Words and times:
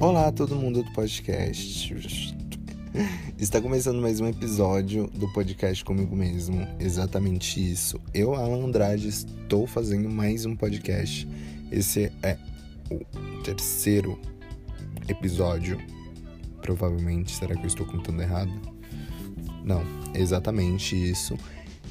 Olá, 0.00 0.30
todo 0.30 0.54
mundo 0.54 0.84
do 0.84 0.92
podcast. 0.92 1.92
Está 3.36 3.60
começando 3.60 4.00
mais 4.00 4.20
um 4.20 4.28
episódio 4.28 5.08
do 5.08 5.28
podcast 5.32 5.84
comigo 5.84 6.14
mesmo. 6.14 6.68
Exatamente 6.78 7.60
isso. 7.60 8.00
Eu, 8.14 8.32
Alan 8.32 8.64
Andrade, 8.64 9.08
estou 9.08 9.66
fazendo 9.66 10.08
mais 10.08 10.46
um 10.46 10.54
podcast. 10.54 11.26
Esse 11.72 12.12
é 12.22 12.38
o 12.88 13.00
terceiro 13.42 14.16
episódio. 15.08 15.76
Provavelmente. 16.62 17.34
Será 17.34 17.56
que 17.56 17.62
eu 17.62 17.66
estou 17.66 17.84
contando 17.84 18.22
errado? 18.22 18.52
Não, 19.64 19.82
exatamente 20.14 20.94
isso. 20.94 21.36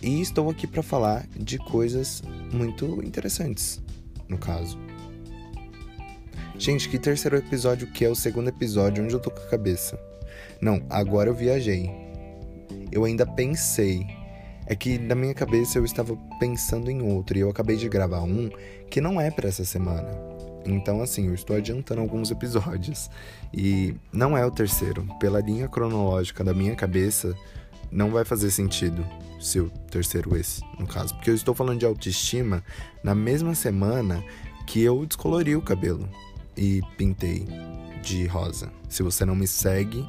E 0.02 0.22
estou 0.22 0.50
aqui 0.50 0.66
para 0.66 0.82
falar 0.82 1.28
de 1.38 1.58
coisas 1.58 2.24
muito 2.54 3.04
interessantes, 3.04 3.82
no 4.30 4.38
caso. 4.38 4.87
Gente, 6.60 6.90
que 6.90 6.98
terceiro 6.98 7.38
episódio 7.38 7.86
que 7.86 8.04
é 8.04 8.10
o 8.10 8.16
segundo 8.16 8.48
episódio 8.48 9.04
onde 9.04 9.14
eu 9.14 9.20
tô 9.20 9.30
com 9.30 9.40
a 9.40 9.48
cabeça? 9.48 10.00
Não, 10.60 10.82
agora 10.90 11.30
eu 11.30 11.36
viajei. 11.36 11.92
Eu 12.92 13.06
ainda 13.06 13.28
pensei. 13.28 14.08
É 14.66 14.76
que 14.76 14.98
na 14.98 15.14
minha 15.14 15.36
cabeça 15.36 15.78
eu 15.78 15.86
estava 15.86 16.18
pensando 16.40 16.90
em 16.90 17.02
outro 17.04 17.38
e 17.38 17.42
eu 17.42 17.50
acabei 17.50 17.78
de 17.78 17.88
gravar 17.88 18.24
um 18.24 18.50
que 18.90 19.00
não 19.00 19.22
é 19.22 19.30
para 19.30 19.48
essa 19.48 19.64
semana. 19.64 20.10
Então, 20.66 21.00
assim, 21.00 21.28
eu 21.28 21.36
estou 21.36 21.56
adiantando 21.56 22.02
alguns 22.02 22.32
episódios. 22.32 23.08
E 23.54 23.96
não 24.12 24.36
é 24.36 24.44
o 24.44 24.52
terceiro. 24.52 25.08
Pela 25.20 25.40
linha 25.40 25.68
cronológica 25.68 26.44
da 26.44 26.56
minha 26.56 26.76
cabeça, 26.76 27.36
não 27.92 28.10
vai 28.10 28.26
fazer 28.26 28.50
sentido 28.50 29.06
ser 29.40 29.62
o 29.62 29.70
terceiro 29.92 30.36
esse, 30.36 30.62
no 30.80 30.88
caso. 30.88 31.14
Porque 31.14 31.30
eu 31.30 31.36
estou 31.36 31.54
falando 31.54 31.80
de 31.80 31.86
autoestima 31.86 32.64
na 33.04 33.14
mesma 33.14 33.54
semana 33.54 34.24
que 34.66 34.82
eu 34.82 35.06
descolori 35.06 35.56
o 35.56 35.62
cabelo 35.62 36.10
e 36.58 36.82
pintei 36.98 37.48
de 38.02 38.26
rosa. 38.26 38.70
Se 38.90 39.04
você 39.04 39.26
não 39.26 39.36
me 39.36 39.48
segue, 39.48 40.08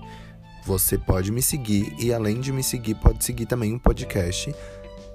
você 0.64 0.96
pode 0.96 1.30
me 1.30 1.42
seguir 1.42 1.94
e 1.98 2.12
além 2.12 2.40
de 2.40 2.52
me 2.52 2.62
seguir, 2.62 2.94
pode 2.96 3.24
seguir 3.24 3.46
também 3.46 3.74
o 3.74 3.80
podcast 3.80 4.54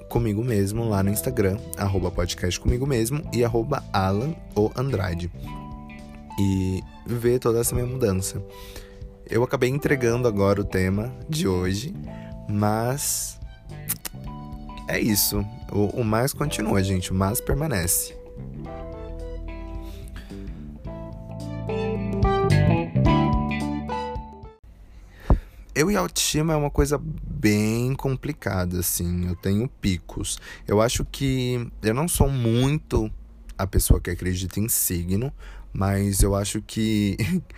comigo 0.09 0.44
mesmo 0.44 0.88
lá 0.88 1.02
no 1.02 1.09
Instagram, 1.09 1.58
arroba 1.78 2.11
podcast 2.11 2.59
comigo 2.59 2.86
mesmo 2.86 3.28
e 3.34 3.44
arroba 3.44 3.84
Alan 3.92 4.36
ou 4.54 4.72
Andrade. 4.76 5.31
E 6.39 6.84
ver 7.06 7.39
toda 7.39 7.59
essa 7.59 7.73
minha 7.73 7.88
mudança. 7.88 8.44
Eu 9.30 9.44
acabei 9.44 9.70
entregando 9.70 10.28
agora 10.28 10.61
o 10.61 10.64
tema 10.64 11.11
de 11.30 11.48
hoje, 11.48 11.95
mas 12.50 13.39
é 14.88 15.00
isso. 15.00 15.45
O, 15.72 16.02
o 16.02 16.04
mais 16.04 16.34
continua, 16.34 16.84
gente. 16.84 17.11
O 17.11 17.16
mais 17.16 17.39
permanece. 17.39 18.16
Eu 25.84 25.92
e 25.92 25.98
autoestima 25.98 26.53
é 26.53 26.56
uma 26.56 26.70
coisa 26.70 26.98
bem 26.98 27.94
complicada, 27.94 28.80
assim. 28.80 29.28
Eu 29.28 29.36
tenho 29.36 29.67
picos. 29.67 30.39
Eu 30.66 30.80
acho 30.80 31.03
que 31.03 31.70
eu 31.81 31.94
não 31.94 32.08
sou 32.08 32.30
muito 32.30 33.12
a 33.58 33.67
pessoa 33.67 34.00
que 34.00 34.09
acredita 34.09 34.61
em 34.61 34.70
signo, 34.70 35.30
mas 35.73 36.23
eu 36.23 36.36
acho 36.36 36.61
que 36.61 37.17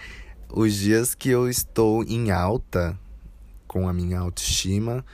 os 0.51 0.73
dias 0.73 1.13
que 1.13 1.29
eu 1.29 1.47
estou 1.47 2.03
em 2.03 2.31
alta 2.31 2.99
com 3.67 3.87
a 3.87 3.93
minha 3.93 4.17
autoestima 4.17 5.05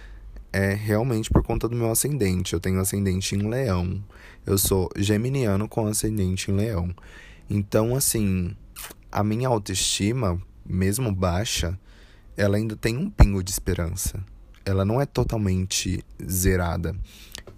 é 0.53 0.73
realmente 0.73 1.29
por 1.29 1.43
conta 1.43 1.67
do 1.67 1.75
meu 1.75 1.91
ascendente. 1.91 2.53
Eu 2.53 2.61
tenho 2.61 2.79
ascendente 2.79 3.35
em 3.35 3.45
leão. 3.45 4.01
Eu 4.45 4.57
sou 4.57 4.89
geminiano 4.95 5.67
com 5.67 5.85
ascendente 5.85 6.49
em 6.49 6.55
leão. 6.55 6.95
Então, 7.49 7.93
assim, 7.93 8.55
a 9.11 9.21
minha 9.21 9.49
autoestima, 9.49 10.41
mesmo 10.65 11.13
baixa, 11.13 11.77
ela 12.41 12.57
ainda 12.57 12.75
tem 12.75 12.97
um 12.97 13.07
pingo 13.07 13.43
de 13.43 13.51
esperança. 13.51 14.25
Ela 14.65 14.83
não 14.83 14.99
é 14.99 15.05
totalmente 15.05 16.03
zerada. 16.27 16.95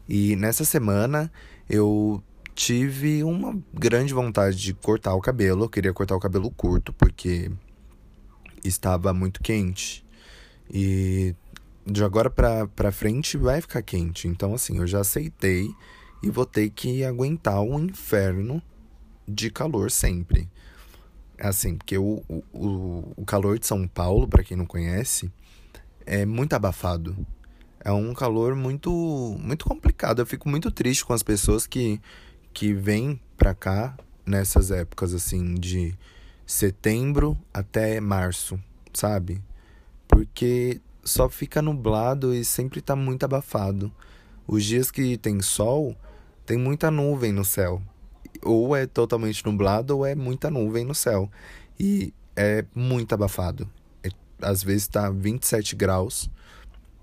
E 0.09 0.35
nessa 0.35 0.65
semana 0.65 1.31
eu 1.69 2.21
tive 2.53 3.23
uma 3.23 3.57
grande 3.73 4.13
vontade 4.13 4.57
de 4.57 4.73
cortar 4.73 5.15
o 5.15 5.21
cabelo. 5.21 5.63
Eu 5.63 5.69
queria 5.69 5.93
cortar 5.93 6.17
o 6.17 6.19
cabelo 6.19 6.51
curto 6.51 6.91
porque 6.91 7.49
estava 8.61 9.13
muito 9.13 9.41
quente. 9.41 10.05
E 10.69 11.33
de 11.85 12.03
agora 12.03 12.29
pra, 12.29 12.67
pra 12.67 12.91
frente 12.91 13.37
vai 13.37 13.61
ficar 13.61 13.81
quente. 13.81 14.27
Então, 14.27 14.53
assim, 14.53 14.79
eu 14.79 14.87
já 14.87 14.99
aceitei 14.99 15.73
e 16.21 16.29
vou 16.29 16.45
ter 16.45 16.69
que 16.69 17.05
aguentar 17.05 17.61
o 17.61 17.79
inferno 17.79 18.61
de 19.25 19.49
calor 19.49 19.89
sempre. 19.89 20.49
Assim, 21.39 21.75
porque 21.75 21.97
o, 21.97 22.21
o, 22.53 23.13
o 23.17 23.25
calor 23.25 23.57
de 23.57 23.65
São 23.65 23.87
Paulo, 23.87 24.27
para 24.27 24.43
quem 24.43 24.55
não 24.55 24.65
conhece, 24.65 25.31
é 26.05 26.25
muito 26.25 26.53
abafado. 26.53 27.15
É 27.83 27.91
um 27.91 28.13
calor 28.13 28.55
muito 28.55 28.91
muito 29.39 29.65
complicado. 29.65 30.19
Eu 30.19 30.25
fico 30.25 30.47
muito 30.47 30.71
triste 30.71 31.03
com 31.03 31.13
as 31.13 31.23
pessoas 31.23 31.67
que, 31.67 31.99
que 32.53 32.73
vêm 32.73 33.19
pra 33.37 33.53
cá 33.53 33.97
nessas 34.25 34.71
épocas, 34.71 35.13
assim, 35.13 35.55
de 35.55 35.93
setembro 36.45 37.37
até 37.53 37.99
março, 37.99 38.59
sabe? 38.93 39.41
Porque 40.07 40.79
só 41.03 41.27
fica 41.27 41.61
nublado 41.61 42.33
e 42.33 42.45
sempre 42.45 42.81
tá 42.81 42.95
muito 42.95 43.23
abafado. 43.23 43.91
Os 44.47 44.63
dias 44.63 44.91
que 44.91 45.17
tem 45.17 45.41
sol, 45.41 45.95
tem 46.45 46.57
muita 46.57 46.91
nuvem 46.91 47.31
no 47.31 47.43
céu 47.43 47.81
ou 48.45 48.75
é 48.75 48.85
totalmente 48.85 49.45
nublado 49.45 49.97
ou 49.97 50.05
é 50.05 50.15
muita 50.15 50.49
nuvem 50.49 50.85
no 50.85 50.95
céu. 50.95 51.29
E 51.79 52.13
é 52.35 52.65
muito 52.73 53.13
abafado. 53.13 53.69
É, 54.03 54.09
às 54.41 54.63
vezes 54.63 54.83
está 54.83 55.09
27 55.09 55.75
graus, 55.75 56.29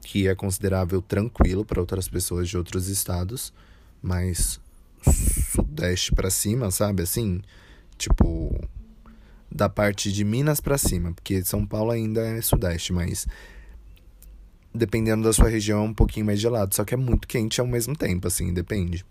que 0.03 0.29
é 0.29 0.35
considerável 0.35 1.03
tranquilo 1.03 1.65
para 1.65 1.81
outras 1.81 2.09
pessoas 2.09 2.49
de 2.49 2.57
outros 2.57 2.89
estados, 2.89 3.53
mas 4.03 4.61
sudeste 5.55 6.13
para 6.13 6.31
cima, 6.31 6.71
sabe? 6.71 7.03
Assim, 7.03 7.41
tipo 7.97 8.55
da 9.53 9.69
parte 9.69 10.13
de 10.13 10.25
Minas 10.25 10.61
para 10.61 10.79
cima, 10.79 11.13
porque 11.13 11.45
São 11.45 11.67
Paulo 11.67 11.91
ainda 11.91 12.21
é 12.21 12.41
sudeste, 12.41 12.93
mas 12.93 13.27
dependendo 14.73 15.25
da 15.25 15.33
sua 15.33 15.49
região 15.49 15.81
é 15.81 15.89
um 15.89 15.95
pouquinho 15.95 16.27
mais 16.27 16.41
gelado, 16.41 16.75
só 16.75 16.85
que 16.85 16.95
é 16.95 16.97
muito 16.97 17.27
quente 17.27 17.61
ao 17.61 17.67
mesmo 17.67 17.97
tempo, 17.97 18.29
assim, 18.29 18.53
depende. 18.55 19.05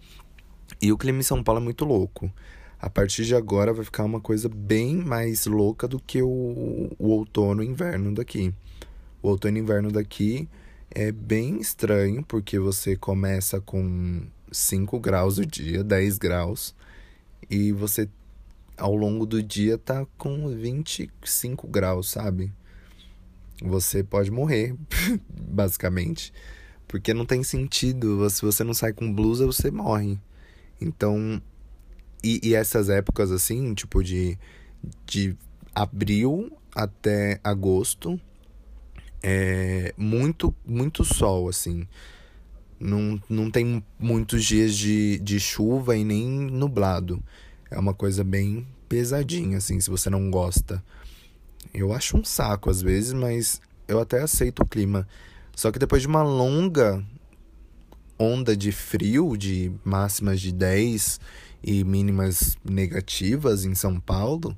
E 0.82 0.92
o 0.92 0.98
clima 0.98 1.20
em 1.20 1.24
São 1.24 1.44
Paulo 1.44 1.62
é 1.62 1.64
muito 1.64 1.86
louco. 1.86 2.32
A 2.80 2.90
partir 2.90 3.26
de 3.26 3.36
agora 3.36 3.74
vai 3.74 3.84
ficar 3.84 4.06
uma 4.06 4.22
coisa 4.22 4.48
bem 4.48 4.96
mais 4.96 5.46
louca 5.46 5.88
do 5.88 6.00
que 6.00 6.22
o, 6.22 6.96
o 6.98 7.10
outono 7.10 7.62
e 7.62 7.68
inverno 7.68 8.14
daqui. 8.14 8.54
O 9.22 9.28
outono 9.28 9.58
e 9.58 9.60
inverno 9.60 9.92
daqui 9.92 10.48
é 10.90 11.12
bem 11.12 11.60
estranho, 11.60 12.24
porque 12.24 12.58
você 12.58 12.96
começa 12.96 13.60
com 13.60 14.24
5 14.52 15.00
graus 15.00 15.38
o 15.38 15.46
dia, 15.46 15.84
10 15.84 16.18
graus, 16.18 16.74
e 17.50 17.72
você 17.74 18.10
ao 18.78 18.96
longo 18.96 19.26
do 19.26 19.44
dia 19.44 19.78
tá 19.78 20.08
com 20.18 20.48
25 20.48 21.68
graus, 21.68 22.10
sabe? 22.10 22.52
Você 23.62 24.04
pode 24.04 24.32
morrer, 24.32 24.74
basicamente. 25.30 26.34
Porque 26.88 27.14
não 27.14 27.26
tem 27.26 27.44
sentido. 27.44 28.28
Se 28.30 28.42
você 28.42 28.64
não 28.64 28.74
sai 28.74 28.94
com 28.94 29.14
blusa, 29.14 29.46
você 29.46 29.70
morre. 29.70 30.18
Então, 30.82 31.42
e, 32.24 32.40
e 32.44 32.56
essas 32.56 32.90
épocas 32.90 33.32
assim, 33.32 33.74
tipo 33.74 34.04
de, 34.04 34.38
de 35.06 35.36
abril 35.74 36.52
até 36.76 37.40
agosto, 37.44 38.20
é 39.22 39.94
muito, 39.98 40.54
muito 40.66 41.04
sol, 41.04 41.50
assim. 41.50 41.88
Não, 42.80 43.22
não 43.30 43.52
tem 43.52 43.84
muitos 44.00 44.46
dias 44.46 44.76
de, 44.76 45.20
de 45.20 45.40
chuva 45.40 45.98
e 45.98 46.04
nem 46.04 46.28
nublado. 46.30 47.22
É 47.70 47.78
uma 47.78 47.94
coisa 47.94 48.24
bem 48.24 48.66
pesadinha, 48.88 49.58
assim, 49.58 49.80
se 49.80 49.90
você 49.90 50.10
não 50.10 50.32
gosta. 50.32 50.84
Eu 51.74 51.94
acho 51.94 52.18
um 52.18 52.24
saco 52.24 52.70
às 52.70 52.82
vezes, 52.82 53.14
mas 53.14 53.62
eu 53.88 54.00
até 54.00 54.22
aceito 54.22 54.64
o 54.64 54.68
clima. 54.68 55.08
Só 55.56 55.72
que 55.72 55.80
depois 55.80 56.02
de 56.02 56.08
uma 56.08 56.24
longa 56.24 57.04
onda 58.20 58.56
de 58.56 58.72
frio, 58.72 59.38
de 59.38 59.72
máximas 59.84 60.42
de 60.42 60.52
10 60.52 61.20
e 61.64 61.84
mínimas 61.84 62.58
negativas 62.64 63.64
em 63.64 63.74
São 63.74 64.00
Paulo, 64.00 64.56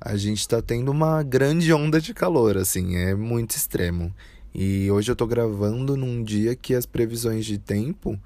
a 0.00 0.16
gente 0.16 0.40
está 0.40 0.62
tendo 0.62 0.90
uma 0.90 1.22
grande 1.22 1.72
onda 1.72 2.00
de 2.00 2.14
calor, 2.14 2.56
assim, 2.56 2.96
é 2.96 3.14
muito 3.14 3.56
extremo. 3.56 4.14
E 4.54 4.88
hoje 4.90 5.10
eu 5.10 5.16
tô 5.16 5.26
gravando 5.26 5.96
num 5.96 6.22
dia 6.22 6.54
que 6.54 6.74
as 6.74 6.86
previsões 6.86 7.44
de 7.44 7.58
tempo 7.58 8.20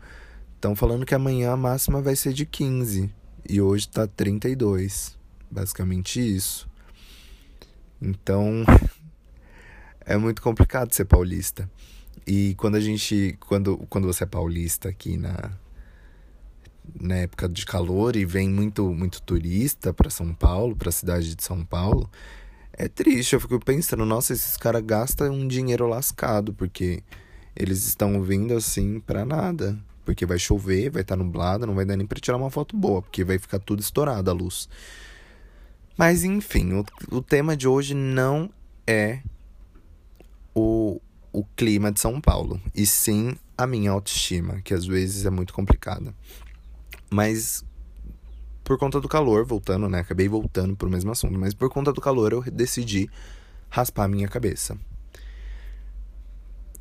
estão 0.55 0.77
falando 0.77 1.07
que 1.07 1.15
amanhã 1.15 1.53
a 1.53 1.57
máxima 1.57 2.03
vai 2.03 2.15
ser 2.15 2.35
de 2.35 2.45
15 2.45 3.11
e 3.49 3.61
hoje 3.61 3.89
tá 3.89 4.07
32. 4.07 5.17
Basicamente 5.51 6.21
isso. 6.21 6.69
Então, 8.03 8.65
é 10.05 10.17
muito 10.17 10.43
complicado 10.43 10.93
ser 10.93 11.07
paulista. 11.07 11.71
E 12.27 12.55
quando 12.57 12.77
a 12.77 12.81
gente. 12.81 13.37
Quando, 13.41 13.79
quando 13.89 14.07
você 14.07 14.25
é 14.25 14.27
paulista 14.27 14.89
aqui 14.89 15.17
na, 15.17 15.53
na 17.01 17.17
época 17.17 17.49
de 17.49 17.65
calor 17.67 18.17
e 18.17 18.25
vem 18.25 18.49
muito, 18.49 18.93
muito 18.93 19.23
turista 19.23 19.93
para 19.93 20.11
São 20.11 20.35
Paulo, 20.35 20.77
para 20.77 20.89
a 20.89 20.93
cidade 20.93 21.35
de 21.35 21.43
São 21.43 21.65
Paulo, 21.65 22.11
é 22.73 22.89
triste. 22.89 23.35
Eu 23.35 23.41
fico 23.41 23.59
pensando, 23.59 24.05
nossa, 24.05 24.33
esses 24.33 24.57
caras 24.57 24.83
gastam 24.83 25.33
um 25.33 25.47
dinheiro 25.47 25.87
lascado, 25.87 26.53
porque 26.55 27.03
eles 27.55 27.87
estão 27.87 28.23
vindo 28.23 28.55
assim 28.55 29.01
pra 29.01 29.25
nada. 29.25 29.79
Porque 30.05 30.25
vai 30.25 30.39
chover, 30.39 30.91
vai 30.91 31.03
estar 31.03 31.17
tá 31.17 31.23
nublado, 31.23 31.67
não 31.67 31.75
vai 31.75 31.85
dar 31.85 31.97
nem 31.97 32.07
pra 32.07 32.19
tirar 32.19 32.39
uma 32.39 32.51
foto 32.51 32.75
boa, 32.77 33.03
porque 33.03 33.25
vai 33.25 33.39
ficar 33.39 33.59
tudo 33.59 33.81
estourado 33.81 34.31
a 34.31 34.33
luz. 34.33 34.69
Mas 35.99 36.25
enfim, 36.25 36.73
o, 36.73 36.85
o 37.11 37.21
tema 37.21 37.57
de 37.57 37.69
hoje 37.69 37.93
não 37.93 38.49
é 38.87 39.21
o, 40.55 41.01
o 41.33 41.45
clima 41.45 41.93
de 41.93 42.01
São 42.01 42.21
Paulo, 42.21 42.61
e 42.75 42.87
sim 42.87 43.37
a 43.57 43.67
minha 43.67 43.91
autoestima, 43.91 44.61
que 44.63 44.73
às 44.73 44.87
vezes 44.87 45.27
é 45.27 45.31
muito 45.31 45.53
complicada. 45.53 46.15
Mas 47.11 47.65
por 48.69 48.79
conta 48.79 49.01
do 49.01 49.09
calor, 49.09 49.47
voltando, 49.47 49.89
né? 49.89 50.01
Acabei 50.01 50.29
voltando 50.29 50.77
pro 50.77 50.91
mesmo 50.91 51.11
assunto, 51.11 51.39
mas 51.39 51.55
por 51.55 51.71
conta 51.71 51.91
do 51.91 52.03
calor 52.03 52.35
eu 52.35 52.43
decidi 52.43 53.09
raspar 53.71 54.05
a 54.05 54.09
minha 54.09 54.29
cabeça. 54.29 54.77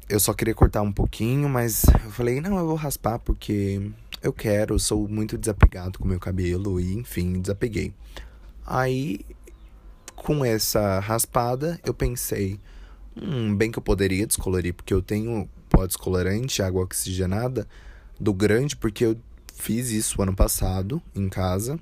Eu 0.10 0.20
só 0.20 0.34
queria 0.34 0.54
cortar 0.54 0.82
um 0.82 0.92
pouquinho, 0.92 1.48
mas 1.48 1.86
eu 2.04 2.12
falei, 2.12 2.42
não, 2.42 2.58
eu 2.58 2.68
vou 2.68 2.76
raspar 2.76 3.20
porque 3.20 3.90
eu 4.22 4.34
quero, 4.34 4.78
sou 4.78 5.08
muito 5.08 5.38
desapegado 5.38 5.98
com 5.98 6.04
o 6.04 6.08
meu 6.10 6.20
cabelo 6.20 6.78
e 6.78 6.94
enfim, 6.94 7.40
desapeguei. 7.40 7.94
Aí, 8.66 9.22
com 10.14 10.44
essa 10.44 11.00
raspada, 11.00 11.80
eu 11.86 11.94
pensei, 11.94 12.60
hum, 13.22 13.56
bem 13.56 13.72
que 13.72 13.80
eu 13.80 13.84
poderia 13.84 14.26
descolorir, 14.28 14.74
porque 14.74 14.94
eu 14.94 15.02
tenho 15.02 15.50
pó 15.70 15.86
descolorante, 15.86 16.62
água 16.62 16.84
oxigenada, 16.84 17.68
do 18.20 18.34
grande, 18.34 18.76
porque 18.76 19.06
eu 19.06 19.18
fiz 19.54 19.90
isso 19.90 20.22
ano 20.22 20.36
passado 20.36 21.02
em 21.16 21.28
casa, 21.28 21.80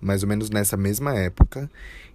mais 0.00 0.22
ou 0.22 0.28
menos 0.28 0.50
nessa 0.50 0.76
mesma 0.76 1.14
época. 1.14 1.70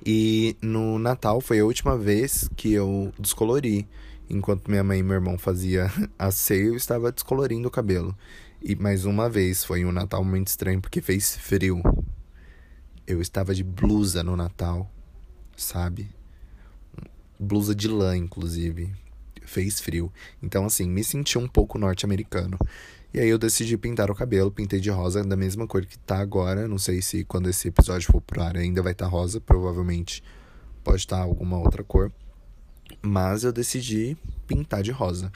E 0.06 0.56
no 0.62 0.98
Natal 0.98 1.42
foi 1.42 1.60
a 1.60 1.66
última 1.66 1.98
vez 1.98 2.50
que 2.56 2.74
eu 2.74 3.14
descolori. 3.20 3.88
Enquanto 4.30 4.70
minha 4.70 4.84
mãe 4.84 5.00
e 5.00 5.04
meu 5.04 5.16
irmão 5.16 5.38
fazia 5.38 5.92
a 6.18 6.32
ceia, 6.32 6.68
eu 6.68 6.76
estava 6.76 7.12
descolorindo 7.12 7.68
o 7.68 7.72
cabelo. 7.72 8.16
E 8.62 8.76
mais 8.76 9.06
uma 9.06 9.30
vez 9.30 9.64
foi 9.64 9.84
um 9.86 9.92
Natal 9.92 10.24
muito 10.24 10.48
estranho 10.48 10.80
porque 10.82 11.02
fez 11.02 11.36
frio. 11.36 11.82
Eu 13.06 13.22
estava 13.22 13.54
de 13.54 13.64
blusa 13.64 14.24
no 14.24 14.36
Natal, 14.36 14.90
sabe? 15.58 16.10
Blusa 17.44 17.74
de 17.74 17.88
lã, 17.88 18.16
inclusive. 18.16 18.94
Fez 19.42 19.82
frio. 19.82 20.14
Então, 20.44 20.64
assim, 20.64 20.88
me 20.88 21.04
senti 21.04 21.40
um 21.40 21.48
pouco 21.48 21.80
norte-americano. 21.80 22.56
E 23.12 23.20
aí 23.20 23.28
eu 23.28 23.40
decidi 23.40 23.76
pintar 23.80 24.12
o 24.12 24.16
cabelo, 24.16 24.52
pintei 24.52 24.80
de 24.80 24.92
rosa 24.92 25.24
da 25.24 25.36
mesma 25.36 25.66
cor 25.66 25.84
que 25.84 25.98
tá 25.98 26.20
agora. 26.20 26.68
Não 26.68 26.78
sei 26.78 27.02
se 27.02 27.26
quando 27.26 27.50
esse 27.50 27.70
episódio 27.70 28.12
for 28.12 28.22
pro 28.22 28.44
ar 28.44 28.56
ainda 28.56 28.84
vai 28.84 28.92
estar 28.92 29.06
tá 29.06 29.12
rosa, 29.12 29.42
provavelmente 29.42 30.24
pode 30.84 31.00
estar 31.00 31.18
tá 31.18 31.24
alguma 31.24 31.58
outra 31.58 31.84
cor. 31.84 32.12
Mas 33.02 33.44
eu 33.44 33.52
decidi 33.52 34.16
pintar 34.46 34.84
de 34.84 34.92
rosa. 34.92 35.32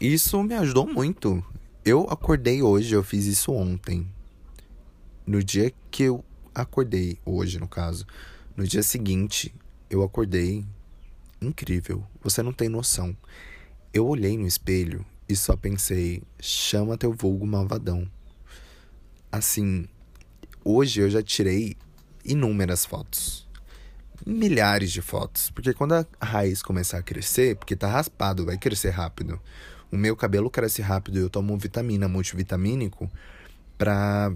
Isso 0.00 0.40
me 0.44 0.54
ajudou 0.54 0.86
muito. 0.86 1.44
Eu 1.84 2.06
acordei 2.08 2.62
hoje, 2.62 2.94
eu 2.94 3.02
fiz 3.02 3.26
isso 3.26 3.52
ontem. 3.52 4.06
No 5.26 5.42
dia 5.42 5.72
que 5.90 6.04
eu 6.04 6.24
acordei 6.54 7.18
hoje, 7.26 7.58
no 7.58 7.66
caso. 7.66 8.06
No 8.56 8.64
dia 8.64 8.84
seguinte, 8.84 9.52
eu 9.90 10.04
acordei 10.04 10.64
incrível. 11.40 12.04
Você 12.22 12.42
não 12.42 12.52
tem 12.52 12.68
noção. 12.68 13.16
Eu 13.92 14.06
olhei 14.06 14.36
no 14.36 14.46
espelho 14.46 15.04
e 15.28 15.34
só 15.34 15.56
pensei: 15.56 16.22
chama 16.40 16.98
teu 16.98 17.12
vulgo 17.12 17.46
malvadão. 17.46 18.08
Assim, 19.32 19.88
hoje 20.64 21.00
eu 21.00 21.10
já 21.10 21.22
tirei 21.22 21.76
inúmeras 22.24 22.84
fotos. 22.84 23.48
Milhares 24.26 24.92
de 24.92 25.00
fotos. 25.00 25.50
Porque 25.50 25.72
quando 25.72 25.94
a 25.94 26.06
raiz 26.20 26.62
começar 26.62 26.98
a 26.98 27.02
crescer, 27.02 27.56
porque 27.56 27.76
tá 27.76 27.88
raspado, 27.88 28.44
vai 28.44 28.58
crescer 28.58 28.90
rápido. 28.90 29.40
O 29.90 29.96
meu 29.96 30.14
cabelo 30.16 30.50
cresce 30.50 30.82
rápido 30.82 31.18
e 31.18 31.22
eu 31.22 31.30
tomo 31.30 31.56
vitamina 31.56 32.08
multivitamínico 32.08 33.10
pra 33.76 34.32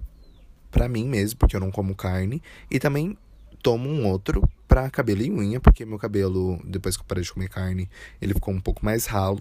para 0.74 0.88
mim 0.88 1.08
mesmo, 1.08 1.38
porque 1.38 1.54
eu 1.54 1.60
não 1.60 1.70
como 1.70 1.94
carne, 1.94 2.42
e 2.68 2.80
também 2.80 3.16
tomo 3.64 3.88
um 3.88 4.06
outro 4.06 4.46
para 4.69 4.90
cabelo 4.90 5.22
e 5.22 5.31
unha, 5.31 5.58
porque 5.58 5.87
meu 5.87 5.99
cabelo, 5.99 6.61
depois 6.66 6.96
que 6.99 7.02
eu 7.02 7.06
parei 7.06 7.25
de 7.25 7.32
comer 7.32 7.49
carne, 7.49 7.88
ele 8.20 8.34
ficou 8.34 8.52
um 8.52 8.61
pouco 8.61 8.84
mais 8.84 9.06
ralo, 9.06 9.40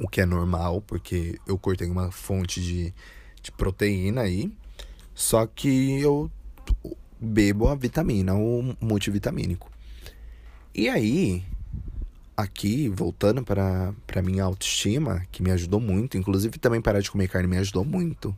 o 0.00 0.08
que 0.08 0.22
é 0.22 0.24
normal, 0.24 0.80
porque 0.80 1.38
eu 1.46 1.58
cortei 1.58 1.90
uma 1.90 2.10
fonte 2.10 2.58
de, 2.62 2.94
de 3.42 3.52
proteína 3.52 4.22
aí. 4.22 4.50
Só 5.14 5.46
que 5.46 6.00
eu 6.00 6.30
bebo 7.20 7.68
a 7.68 7.74
vitamina, 7.74 8.34
o 8.34 8.74
multivitamínico. 8.80 9.70
E 10.74 10.88
aí, 10.88 11.44
aqui, 12.34 12.88
voltando 12.88 13.44
para 13.44 14.22
minha 14.24 14.44
autoestima, 14.44 15.26
que 15.30 15.42
me 15.42 15.50
ajudou 15.50 15.80
muito, 15.80 16.16
inclusive 16.16 16.58
também 16.58 16.80
parar 16.80 17.00
de 17.00 17.10
comer 17.10 17.28
carne 17.28 17.48
me 17.48 17.58
ajudou 17.58 17.84
muito 17.84 18.34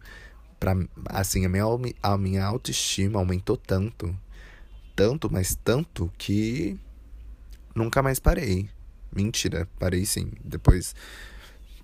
pra, 0.59 0.75
assim, 1.07 1.45
a 1.45 1.49
minha, 1.49 1.65
a 2.03 2.19
minha 2.19 2.45
autoestima 2.45 3.21
aumentou 3.21 3.57
tanto, 3.57 4.17
tanto, 5.01 5.33
mas 5.33 5.57
tanto 5.65 6.13
que 6.19 6.79
nunca 7.75 8.03
mais 8.03 8.19
parei. 8.19 8.69
Mentira, 9.11 9.67
parei 9.79 10.05
sim. 10.05 10.31
Depois 10.45 10.95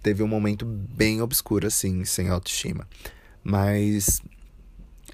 teve 0.03 0.23
um 0.23 0.29
momento 0.29 0.67
bem 0.67 1.23
obscuro, 1.23 1.67
assim, 1.67 2.05
sem 2.05 2.29
autoestima. 2.29 2.87
Mas 3.43 4.21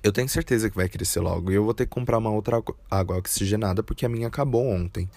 eu 0.03 0.11
tenho 0.11 0.29
certeza 0.29 0.69
que 0.69 0.75
vai 0.75 0.89
crescer 0.89 1.21
logo. 1.21 1.53
E 1.53 1.55
eu 1.55 1.63
vou 1.63 1.73
ter 1.73 1.87
que 1.87 1.93
comprar 1.93 2.19
uma 2.19 2.31
outra 2.31 2.61
água 2.91 3.19
oxigenada 3.19 3.85
porque 3.85 4.05
a 4.05 4.09
minha 4.09 4.27
acabou 4.27 4.67
ontem. 4.67 5.09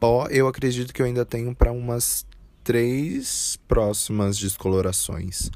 Pó, 0.00 0.26
eu 0.26 0.48
acredito 0.48 0.92
que 0.92 1.00
eu 1.00 1.06
ainda 1.06 1.24
tenho 1.24 1.54
para 1.54 1.70
umas 1.70 2.26
três 2.64 3.56
próximas 3.68 4.36
descolorações. 4.36 5.48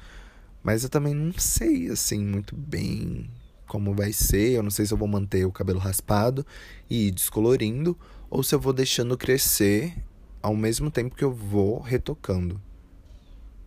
Mas 0.63 0.85
eu 0.85 0.89
também 0.89 1.15
não 1.15 1.33
sei, 1.37 1.89
assim, 1.89 2.25
muito 2.25 2.55
bem 2.55 3.29
como 3.71 3.95
vai 3.95 4.13
ser. 4.13 4.51
Eu 4.51 4.65
não 4.65 4.71
sei 4.71 4.85
se 4.85 4.93
eu 4.93 4.99
vou 4.99 5.07
manter 5.07 5.45
o 5.47 5.53
cabelo 5.53 5.79
raspado 5.79 6.45
e 6.91 7.07
ir 7.07 7.13
descolorindo, 7.13 7.97
ou 8.29 8.43
se 8.43 8.53
eu 8.53 8.59
vou 8.59 8.73
deixando 8.73 9.17
crescer 9.17 9.95
ao 10.43 10.57
mesmo 10.57 10.91
tempo 10.91 11.15
que 11.15 11.23
eu 11.23 11.33
vou 11.33 11.79
retocando, 11.79 12.61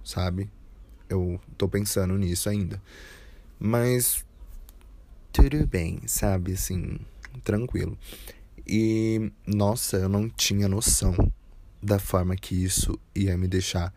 sabe? 0.03 0.51
Eu 1.07 1.39
tô 1.57 1.69
pensando 1.69 2.17
nisso 2.17 2.50
ainda. 2.50 2.81
Mas 3.57 4.25
tudo 5.31 5.65
bem, 5.65 6.01
sabe? 6.05 6.51
Assim, 6.51 7.00
tranquilo. 7.41 7.97
E, 8.67 9.31
nossa, 9.48 9.95
eu 9.98 10.10
não 10.10 10.27
tinha 10.27 10.67
noção 10.67 11.15
da 11.81 11.98
forma 11.98 12.36
que 12.36 12.62
isso 12.62 13.00
ia 13.15 13.38
me 13.38 13.48
deixar 13.48 13.93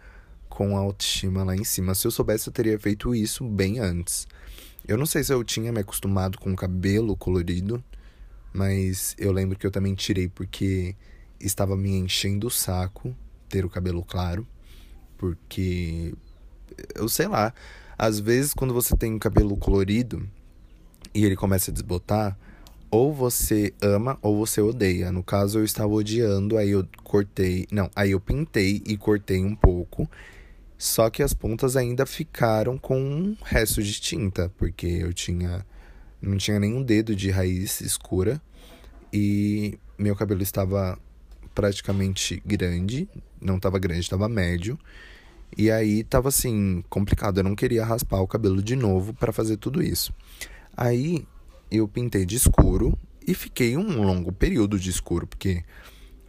com 0.48 0.76
a 0.76 0.80
autoestima 0.80 1.42
lá 1.42 1.56
em 1.56 1.64
cima. 1.64 1.96
Se 1.96 2.06
eu 2.06 2.12
soubesse, 2.12 2.48
eu 2.48 2.52
teria 2.52 2.78
feito 2.78 3.12
isso 3.12 3.44
bem 3.44 3.80
antes. 3.80 4.28
Eu 4.86 4.96
não 4.96 5.06
sei 5.06 5.24
se 5.24 5.32
eu 5.32 5.42
tinha 5.42 5.72
me 5.72 5.80
acostumado 5.80 6.38
com 6.38 6.52
o 6.52 6.56
cabelo 6.56 7.16
colorido, 7.16 7.82
mas 8.52 9.14
eu 9.18 9.32
lembro 9.32 9.58
que 9.58 9.66
eu 9.66 9.70
também 9.70 9.94
tirei 9.94 10.28
porque 10.28 10.94
estava 11.40 11.76
me 11.76 11.90
enchendo 11.90 12.46
o 12.46 12.50
saco 12.50 13.14
ter 13.48 13.64
o 13.64 13.70
cabelo 13.70 14.04
claro, 14.04 14.46
porque 15.16 16.14
eu 16.94 17.08
sei 17.08 17.26
lá, 17.28 17.52
às 17.98 18.18
vezes 18.20 18.54
quando 18.54 18.74
você 18.74 18.96
tem 18.96 19.14
o 19.14 19.18
cabelo 19.18 19.56
colorido 19.56 20.28
e 21.14 21.24
ele 21.24 21.36
começa 21.36 21.70
a 21.70 21.74
desbotar, 21.74 22.36
ou 22.90 23.12
você 23.12 23.74
ama 23.82 24.18
ou 24.22 24.36
você 24.36 24.60
odeia. 24.60 25.10
No 25.10 25.22
caso, 25.22 25.58
eu 25.58 25.64
estava 25.64 25.92
odiando, 25.92 26.56
aí 26.56 26.70
eu 26.70 26.86
cortei. 27.02 27.66
Não, 27.70 27.90
aí 27.94 28.12
eu 28.12 28.20
pintei 28.20 28.82
e 28.86 28.96
cortei 28.96 29.44
um 29.44 29.54
pouco. 29.54 30.08
Só 30.78 31.08
que 31.08 31.22
as 31.22 31.32
pontas 31.32 31.76
ainda 31.76 32.04
ficaram 32.04 32.76
com 32.76 33.00
um 33.00 33.36
resto 33.42 33.82
de 33.82 33.98
tinta, 33.98 34.52
porque 34.58 34.86
eu 34.86 35.12
tinha 35.12 35.64
não 36.20 36.36
tinha 36.36 36.58
nenhum 36.58 36.82
dedo 36.82 37.14
de 37.14 37.30
raiz 37.30 37.80
escura 37.80 38.40
e 39.12 39.78
meu 39.98 40.16
cabelo 40.16 40.42
estava 40.42 40.98
praticamente 41.54 42.42
grande, 42.44 43.08
não 43.40 43.56
estava 43.56 43.78
grande, 43.78 44.00
estava 44.00 44.28
médio. 44.28 44.78
E 45.56 45.70
aí 45.70 46.02
tava 46.04 46.28
assim, 46.28 46.82
complicado, 46.90 47.38
eu 47.38 47.44
não 47.44 47.54
queria 47.54 47.84
raspar 47.84 48.20
o 48.20 48.26
cabelo 48.26 48.62
de 48.62 48.74
novo 48.76 49.14
para 49.14 49.32
fazer 49.32 49.56
tudo 49.56 49.82
isso. 49.82 50.12
Aí 50.76 51.26
eu 51.70 51.86
pintei 51.86 52.26
de 52.26 52.36
escuro 52.36 52.98
e 53.26 53.34
fiquei 53.34 53.76
um 53.76 54.02
longo 54.02 54.32
período 54.32 54.78
de 54.78 54.90
escuro, 54.90 55.26
porque 55.26 55.64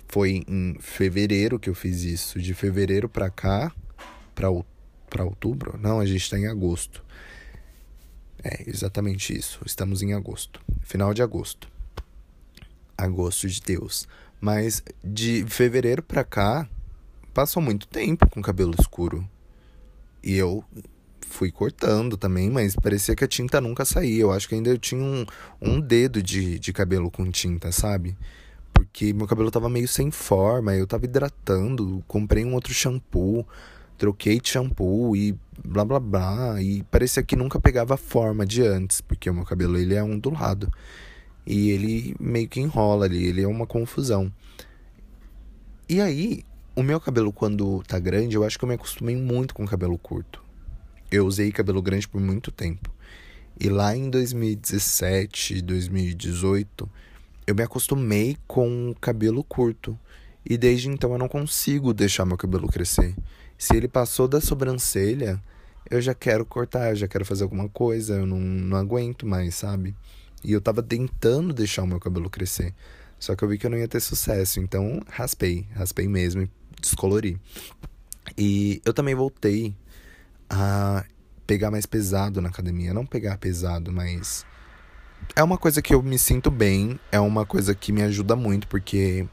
foi 0.07 0.43
em 0.47 0.77
fevereiro 0.79 1.59
que 1.59 1.69
eu 1.69 1.75
fiz 1.75 2.03
isso, 2.03 2.39
de 2.39 2.53
fevereiro 2.53 3.09
para 3.09 3.29
cá 3.29 3.73
para 5.09 5.23
outubro? 5.23 5.77
Não, 5.81 5.99
a 5.99 6.05
gente 6.05 6.21
está 6.21 6.37
em 6.37 6.45
agosto. 6.47 7.03
É 8.43 8.69
exatamente 8.69 9.35
isso. 9.35 9.59
Estamos 9.65 10.03
em 10.03 10.13
agosto. 10.13 10.61
Final 10.81 11.13
de 11.13 11.23
agosto. 11.23 11.67
Agosto 12.95 13.47
de 13.47 13.59
Deus. 13.61 14.07
Mas 14.39 14.83
de 15.03 15.43
fevereiro 15.47 16.03
para 16.03 16.23
cá, 16.23 16.69
passou 17.33 17.61
muito 17.61 17.87
tempo 17.87 18.29
com 18.29 18.41
cabelo 18.41 18.75
escuro. 18.79 19.27
E 20.23 20.35
eu 20.35 20.63
fui 21.21 21.51
cortando 21.51 22.15
também, 22.15 22.49
mas 22.49 22.75
parecia 22.75 23.15
que 23.15 23.23
a 23.23 23.27
tinta 23.27 23.59
nunca 23.59 23.85
saía. 23.85 24.21
Eu 24.21 24.31
acho 24.31 24.47
que 24.47 24.55
ainda 24.55 24.69
eu 24.69 24.77
tinha 24.77 25.01
um, 25.01 25.25
um 25.59 25.81
dedo 25.81 26.21
de, 26.21 26.59
de 26.59 26.71
cabelo 26.71 27.09
com 27.09 27.29
tinta, 27.31 27.71
sabe? 27.71 28.15
que 28.93 29.13
meu 29.13 29.27
cabelo 29.27 29.51
tava 29.51 29.69
meio 29.69 29.87
sem 29.87 30.11
forma, 30.11 30.75
eu 30.75 30.87
tava 30.87 31.05
hidratando, 31.05 32.03
comprei 32.07 32.43
um 32.45 32.53
outro 32.53 32.73
shampoo, 32.73 33.45
troquei 33.97 34.39
de 34.39 34.49
shampoo 34.49 35.15
e 35.15 35.35
blá 35.63 35.83
blá 35.83 35.99
blá, 35.99 36.61
e 36.61 36.83
parecia 36.83 37.23
que 37.23 37.35
nunca 37.35 37.59
pegava 37.59 37.95
a 37.95 37.97
forma 37.97 38.45
de 38.45 38.61
antes, 38.61 39.01
porque 39.01 39.29
o 39.29 39.33
meu 39.33 39.43
cabelo 39.43 39.77
ele 39.77 39.95
é 39.95 40.03
ondulado. 40.03 40.71
E 41.45 41.71
ele 41.71 42.15
meio 42.19 42.47
que 42.47 42.59
enrola 42.59 43.05
ali, 43.05 43.25
ele 43.25 43.41
é 43.41 43.47
uma 43.47 43.65
confusão. 43.65 44.31
E 45.89 46.01
aí, 46.01 46.43
o 46.75 46.83
meu 46.83 46.99
cabelo 46.99 47.31
quando 47.31 47.81
tá 47.87 47.97
grande, 47.97 48.35
eu 48.35 48.43
acho 48.43 48.57
que 48.59 48.65
eu 48.65 48.69
me 48.69 48.75
acostumei 48.75 49.15
muito 49.15 49.55
com 49.55 49.65
cabelo 49.65 49.97
curto. 49.97 50.43
Eu 51.09 51.25
usei 51.25 51.51
cabelo 51.51 51.81
grande 51.81 52.07
por 52.07 52.19
muito 52.19 52.51
tempo. 52.51 52.91
E 53.59 53.69
lá 53.69 53.95
em 53.95 54.09
2017, 54.09 55.61
2018, 55.61 56.89
eu 57.47 57.55
me 57.55 57.63
acostumei 57.63 58.37
com 58.45 58.93
cabelo 58.99 59.43
curto. 59.43 59.97
E 60.45 60.57
desde 60.57 60.89
então 60.89 61.13
eu 61.13 61.17
não 61.17 61.27
consigo 61.27 61.93
deixar 61.93 62.25
meu 62.25 62.37
cabelo 62.37 62.67
crescer. 62.67 63.15
Se 63.57 63.75
ele 63.75 63.87
passou 63.87 64.27
da 64.27 64.39
sobrancelha, 64.39 65.41
eu 65.89 66.01
já 66.01 66.13
quero 66.13 66.45
cortar, 66.45 66.95
já 66.95 67.07
quero 67.07 67.25
fazer 67.25 67.43
alguma 67.43 67.69
coisa, 67.69 68.15
eu 68.15 68.25
não, 68.25 68.39
não 68.39 68.77
aguento 68.77 69.25
mais, 69.25 69.55
sabe? 69.55 69.95
E 70.43 70.51
eu 70.51 70.61
tava 70.61 70.83
tentando 70.83 71.53
deixar 71.53 71.83
o 71.83 71.87
meu 71.87 71.99
cabelo 71.99 72.29
crescer. 72.29 72.73
Só 73.19 73.35
que 73.35 73.43
eu 73.43 73.47
vi 73.47 73.57
que 73.57 73.65
eu 73.65 73.69
não 73.69 73.77
ia 73.77 73.87
ter 73.87 73.99
sucesso, 73.99 74.59
então 74.59 75.01
raspei, 75.09 75.65
raspei 75.73 76.07
mesmo 76.07 76.43
e 76.43 76.49
descolori. 76.79 77.39
E 78.37 78.81
eu 78.85 78.93
também 78.93 79.15
voltei 79.15 79.75
a 80.49 81.03
pegar 81.47 81.71
mais 81.71 81.85
pesado 81.85 82.41
na 82.41 82.49
academia. 82.49 82.93
Não 82.93 83.05
pegar 83.05 83.37
pesado, 83.37 83.91
mas. 83.91 84.45
É 85.35 85.43
uma 85.43 85.57
coisa 85.57 85.81
que 85.81 85.93
eu 85.93 86.03
me 86.03 86.19
sinto 86.19 86.51
bem, 86.51 86.99
é 87.11 87.19
uma 87.19 87.45
coisa 87.45 87.73
que 87.73 87.91
me 87.91 88.03
ajuda 88.03 88.35
muito, 88.35 88.67
porque, 88.67 89.27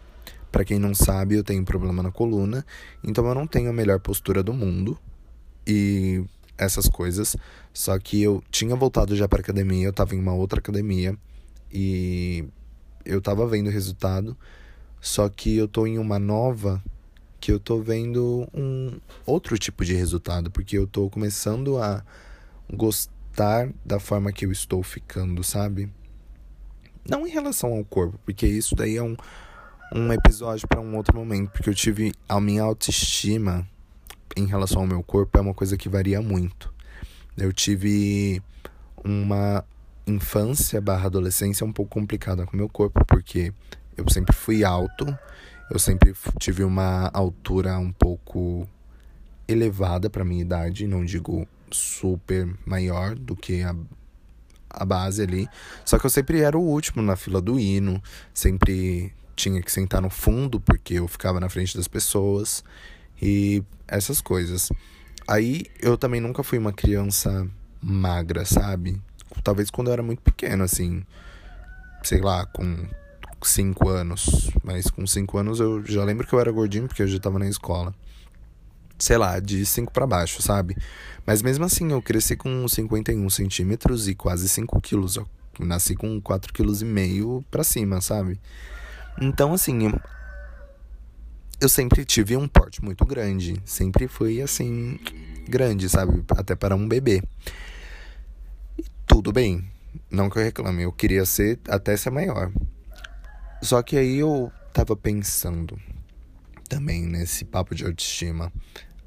para 0.55 0.65
quem 0.65 0.79
não 0.79 0.95
sabe, 0.95 1.35
eu 1.35 1.43
tenho 1.43 1.65
problema 1.65 2.01
na 2.01 2.13
coluna, 2.13 2.65
então 3.03 3.27
eu 3.27 3.35
não 3.35 3.45
tenho 3.45 3.71
a 3.71 3.73
melhor 3.73 3.99
postura 3.99 4.41
do 4.41 4.53
mundo 4.53 4.97
e 5.67 6.23
essas 6.57 6.87
coisas. 6.87 7.37
Só 7.73 7.99
que 7.99 8.23
eu 8.23 8.41
tinha 8.53 8.77
voltado 8.77 9.17
já 9.17 9.27
pra 9.27 9.41
academia, 9.41 9.85
eu 9.85 9.93
tava 9.93 10.15
em 10.15 10.21
uma 10.21 10.33
outra 10.33 10.61
academia 10.61 11.19
e 11.73 12.45
eu 13.05 13.21
tava 13.21 13.45
vendo 13.49 13.67
o 13.67 13.73
resultado, 13.73 14.37
só 15.01 15.29
que 15.29 15.57
eu 15.57 15.67
tô 15.67 15.89
em 15.89 15.99
uma 15.99 16.21
nova 16.21 16.81
que 17.41 17.51
eu 17.51 17.59
tô 17.59 17.81
vendo 17.81 18.49
um 18.55 19.01
outro 19.27 19.59
tipo 19.59 19.85
de 19.85 19.93
resultado, 19.93 20.53
porque 20.53 20.79
eu 20.79 20.87
tô 20.87 21.11
começando 21.11 21.79
a 21.79 22.05
gostar 22.73 23.71
da 23.85 23.99
forma 23.99 24.33
que 24.33 24.47
eu 24.47 24.53
estou 24.53 24.85
ficando, 24.85 25.43
sabe? 25.43 25.91
Não 27.05 27.27
em 27.27 27.31
relação 27.31 27.73
ao 27.73 27.85
corpo, 27.85 28.21
porque 28.25 28.47
isso 28.47 28.77
daí 28.77 28.97
é 28.97 29.03
um, 29.03 29.17
um 29.93 30.13
episódio 30.13 30.67
para 30.69 30.81
um 30.81 30.97
outro 30.97 31.17
momento, 31.17 31.51
porque 31.51 31.69
eu 31.69 31.75
tive 31.75 32.13
a 32.29 32.41
minha 32.41 32.63
autoestima 32.63 33.67
em 34.37 34.47
relação 34.47 34.83
ao 34.83 34.87
meu 34.87 35.03
corpo 35.03 35.39
é 35.39 35.41
uma 35.41 35.55
coisa 35.55 35.77
que 35.77 35.89
varia 35.89 36.21
muito. 36.21 36.73
Eu 37.37 37.53
tive 37.53 38.43
uma 39.05 39.65
infância 40.07 40.81
barra 40.81 41.07
adolescência 41.07 41.65
um 41.65 41.73
pouco 41.73 41.93
complicada 41.93 42.45
com 42.47 42.57
meu 42.57 42.69
corpo, 42.69 43.05
porque 43.07 43.53
eu 43.97 44.05
sempre 44.09 44.35
fui 44.35 44.65
alto, 44.65 45.07
eu 45.71 45.79
sempre 45.79 46.15
tive 46.39 46.65
uma 46.65 47.11
altura 47.13 47.79
um 47.79 47.93
pouco 47.93 48.69
elevada 49.47 50.11
para 50.11 50.25
minha 50.25 50.43
idade, 50.43 50.87
não 50.87 51.05
digo 51.05 51.47
super 51.71 52.49
maior 52.65 53.15
do 53.15 53.37
que 53.37 53.63
a, 53.63 53.75
a 54.71 54.85
base 54.85 55.23
ali. 55.23 55.49
Só 55.85 55.99
que 55.99 56.07
eu 56.07 56.11
sempre 56.11 56.41
era 56.41 56.59
o 56.59 56.63
último 56.63 57.03
na 57.03 57.17
fila 57.17 57.41
do 57.41 57.59
hino, 57.59 58.03
sempre 58.33 59.13
tinha 59.35 59.61
que 59.63 59.71
sentar 59.71 60.01
no 60.01 60.11
fundo 60.11 60.61
porque 60.61 60.95
eu 60.95 61.09
ficava 61.09 61.41
na 61.41 61.49
frente 61.49 61.77
das 61.77 61.89
pessoas 61.89 62.65
e 63.21 63.63
essas 63.87 64.21
coisas. 64.21 64.71
Aí 65.27 65.67
eu 65.81 65.97
também 65.97 66.21
nunca 66.21 66.43
fui 66.43 66.59
uma 66.59 66.73
criança 66.73 67.49
magra, 67.81 68.45
sabe? 68.45 69.01
Talvez 69.43 69.71
quando 69.71 69.89
eu 69.89 69.93
era 69.93 70.03
muito 70.03 70.23
pequeno, 70.23 70.65
assim, 70.65 71.05
sei 72.03 72.21
lá, 72.21 72.47
com 72.47 72.87
5 73.43 73.89
anos. 73.89 74.51
Mas 74.63 74.91
com 74.91 75.07
5 75.07 75.39
anos 75.39 75.61
eu 75.61 75.85
já 75.85 76.05
lembro 76.05 76.27
que 76.27 76.33
eu 76.33 76.41
era 76.41 76.51
gordinho 76.51 76.87
porque 76.87 77.03
eu 77.03 77.09
já 77.09 77.19
tava 77.19 77.39
na 77.39 77.49
escola. 77.49 77.95
Sei 78.99 79.17
lá, 79.17 79.41
de 79.41 79.67
5 79.67 79.93
para 79.93 80.07
baixo, 80.07 80.41
sabe? 80.41 80.77
Mas 81.27 81.43
mesmo 81.43 81.65
assim, 81.65 81.91
eu 81.91 82.01
cresci 82.01 82.37
com 82.37 82.67
51 82.67 83.29
centímetros 83.29 84.09
e 84.09 84.15
quase 84.15 84.49
5 84.49 84.81
quilos. 84.81 85.17
Eu 85.17 85.27
nasci 85.59 85.95
com 85.95 86.21
4,5 86.21 87.41
kg 87.41 87.45
pra 87.51 87.65
cima, 87.65 88.01
sabe? 88.01 88.41
Então, 89.21 89.53
assim, 89.53 89.93
eu, 91.61 91.69
sempre 91.69 92.05
tive 92.05 92.37
um 92.37 92.49
porte 92.49 92.83
muito 92.83 93.05
grande. 93.05 93.61
Sempre 93.65 94.09
fui, 94.09 94.43
assim, 94.43 94.99
grande, 95.49 95.89
sabe? 95.89 96.25
Até 96.31 96.55
para 96.55 96.75
um 96.75 96.89
bebê. 96.89 97.23
E 98.79 98.85
tudo 99.07 99.33
bem. 99.33 99.65
Não 100.11 100.29
que 100.29 100.39
eu 100.39 100.43
reclame, 100.43 100.83
eu 100.83 100.93
queria 100.93 101.25
ser 101.25 101.59
até 101.69 101.97
ser 101.97 102.11
maior. 102.11 102.51
Só 103.63 103.83
que 103.83 103.97
aí 103.97 104.19
eu 104.19 104.51
tava 104.73 104.97
pensando 104.97 105.79
também 106.69 107.07
nesse 107.07 107.45
papo 107.45 107.75
de 107.75 107.85
autoestima. 107.85 108.53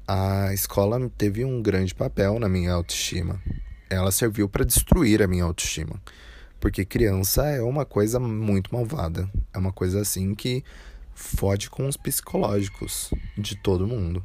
A 0.06 0.54
escola 0.54 1.10
teve 1.18 1.44
um 1.44 1.60
grande 1.60 1.94
papel 1.94 2.38
na 2.38 2.48
minha 2.48 2.72
autoestima. 2.72 3.40
Ela 3.90 4.10
serviu 4.10 4.48
para 4.48 4.64
destruir 4.64 5.22
a 5.22 5.28
minha 5.28 5.44
autoestima. 5.44 6.00
Porque 6.60 6.84
criança 6.84 7.46
é 7.46 7.62
uma 7.62 7.84
coisa 7.84 8.18
muito 8.18 8.74
malvada. 8.74 9.30
É 9.52 9.58
uma 9.58 9.72
coisa 9.72 10.00
assim 10.00 10.34
que 10.34 10.64
fode 11.14 11.68
com 11.68 11.86
os 11.86 11.96
psicológicos 11.96 13.10
de 13.36 13.56
todo 13.56 13.86
mundo. 13.86 14.24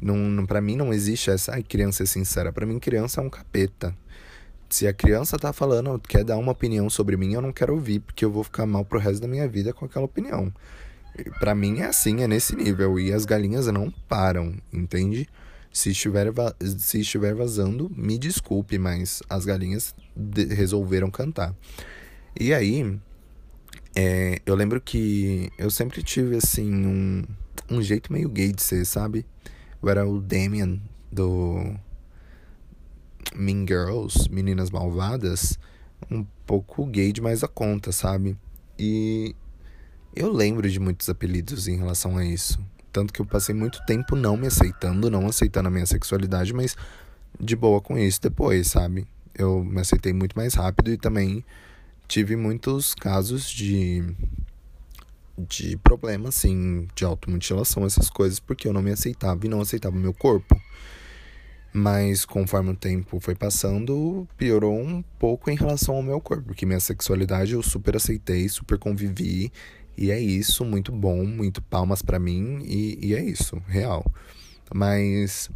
Não, 0.00 0.16
não, 0.16 0.46
para 0.46 0.60
mim 0.60 0.76
não 0.76 0.92
existe 0.92 1.30
essa 1.30 1.52
ai, 1.52 1.62
criança 1.62 2.04
é 2.04 2.06
sincera. 2.06 2.52
Para 2.52 2.66
mim, 2.66 2.78
criança 2.78 3.20
é 3.20 3.24
um 3.24 3.30
capeta. 3.30 3.94
Se 4.68 4.86
a 4.86 4.92
criança 4.92 5.38
tá 5.38 5.52
falando, 5.52 5.98
quer 5.98 6.24
dar 6.24 6.36
uma 6.36 6.52
opinião 6.52 6.88
sobre 6.90 7.16
mim, 7.16 7.32
eu 7.32 7.40
não 7.40 7.52
quero 7.52 7.74
ouvir, 7.74 8.00
porque 8.00 8.24
eu 8.24 8.30
vou 8.30 8.44
ficar 8.44 8.66
mal 8.66 8.84
pro 8.84 8.98
resto 8.98 9.22
da 9.22 9.28
minha 9.28 9.48
vida 9.48 9.72
com 9.72 9.86
aquela 9.86 10.04
opinião. 10.04 10.52
Para 11.40 11.54
mim 11.54 11.80
é 11.80 11.86
assim, 11.86 12.22
é 12.22 12.28
nesse 12.28 12.54
nível. 12.54 12.98
E 12.98 13.12
as 13.12 13.24
galinhas 13.24 13.66
não 13.66 13.90
param, 14.08 14.54
entende? 14.72 15.28
Se 15.72 15.90
estiver, 15.90 16.32
se 16.78 17.00
estiver 17.00 17.34
vazando, 17.34 17.90
me 17.94 18.18
desculpe, 18.18 18.78
mas 18.78 19.22
as 19.28 19.44
galinhas 19.44 19.94
resolveram 20.50 21.10
cantar. 21.10 21.54
E 22.38 22.52
aí, 22.54 22.98
é, 23.94 24.40
eu 24.46 24.54
lembro 24.54 24.80
que 24.80 25.50
eu 25.58 25.70
sempre 25.70 26.02
tive, 26.02 26.36
assim, 26.36 26.72
um, 26.86 27.24
um 27.70 27.82
jeito 27.82 28.12
meio 28.12 28.28
gay 28.28 28.52
de 28.52 28.62
ser, 28.62 28.84
sabe? 28.84 29.26
Eu 29.82 29.88
era 29.88 30.08
o 30.08 30.20
Damien 30.20 30.80
do 31.10 31.74
Mean 33.34 33.66
Girls, 33.66 34.30
Meninas 34.30 34.70
Malvadas, 34.70 35.58
um 36.10 36.24
pouco 36.46 36.86
gay 36.86 37.12
demais 37.12 37.42
a 37.42 37.48
conta, 37.48 37.92
sabe? 37.92 38.36
E 38.78 39.34
eu 40.14 40.32
lembro 40.32 40.70
de 40.70 40.80
muitos 40.80 41.08
apelidos 41.08 41.68
em 41.68 41.76
relação 41.76 42.16
a 42.16 42.24
isso. 42.24 42.58
Tanto 42.92 43.12
que 43.12 43.20
eu 43.20 43.26
passei 43.26 43.54
muito 43.54 43.84
tempo 43.86 44.16
não 44.16 44.36
me 44.36 44.46
aceitando, 44.46 45.10
não 45.10 45.26
aceitando 45.26 45.68
a 45.68 45.70
minha 45.70 45.86
sexualidade, 45.86 46.52
mas 46.52 46.76
de 47.40 47.54
boa 47.54 47.80
com 47.80 47.98
isso 47.98 48.20
depois, 48.20 48.68
sabe? 48.68 49.06
Eu 49.34 49.62
me 49.62 49.80
aceitei 49.80 50.12
muito 50.12 50.36
mais 50.36 50.54
rápido 50.54 50.90
e 50.90 50.96
também 50.96 51.44
tive 52.06 52.36
muitos 52.36 52.94
casos 52.94 53.48
de 53.48 54.04
de 55.38 55.76
problemas 55.76 56.36
assim, 56.36 56.88
de 56.96 57.04
automutilação, 57.04 57.86
essas 57.86 58.10
coisas, 58.10 58.40
porque 58.40 58.66
eu 58.66 58.72
não 58.72 58.82
me 58.82 58.90
aceitava 58.90 59.46
e 59.46 59.48
não 59.48 59.60
aceitava 59.60 59.94
o 59.94 60.00
meu 60.00 60.12
corpo. 60.12 60.60
Mas 61.72 62.24
conforme 62.24 62.70
o 62.70 62.76
tempo 62.76 63.20
foi 63.20 63.34
passando, 63.34 64.26
piorou 64.36 64.76
um 64.76 65.02
pouco 65.18 65.50
em 65.50 65.54
relação 65.54 65.94
ao 65.94 66.02
meu 66.02 66.20
corpo, 66.20 66.44
porque 66.46 66.66
minha 66.66 66.80
sexualidade 66.80 67.52
eu 67.52 67.62
super 67.62 67.94
aceitei, 67.94 68.48
super 68.48 68.78
convivi, 68.78 69.52
e 69.98 70.10
é 70.10 70.20
isso, 70.20 70.64
muito 70.64 70.92
bom, 70.92 71.24
muito 71.24 71.60
palmas 71.60 72.00
para 72.00 72.18
mim, 72.18 72.60
e, 72.64 72.98
e 73.08 73.14
é 73.14 73.22
isso, 73.22 73.60
real. 73.66 74.06
Mas 74.72 75.50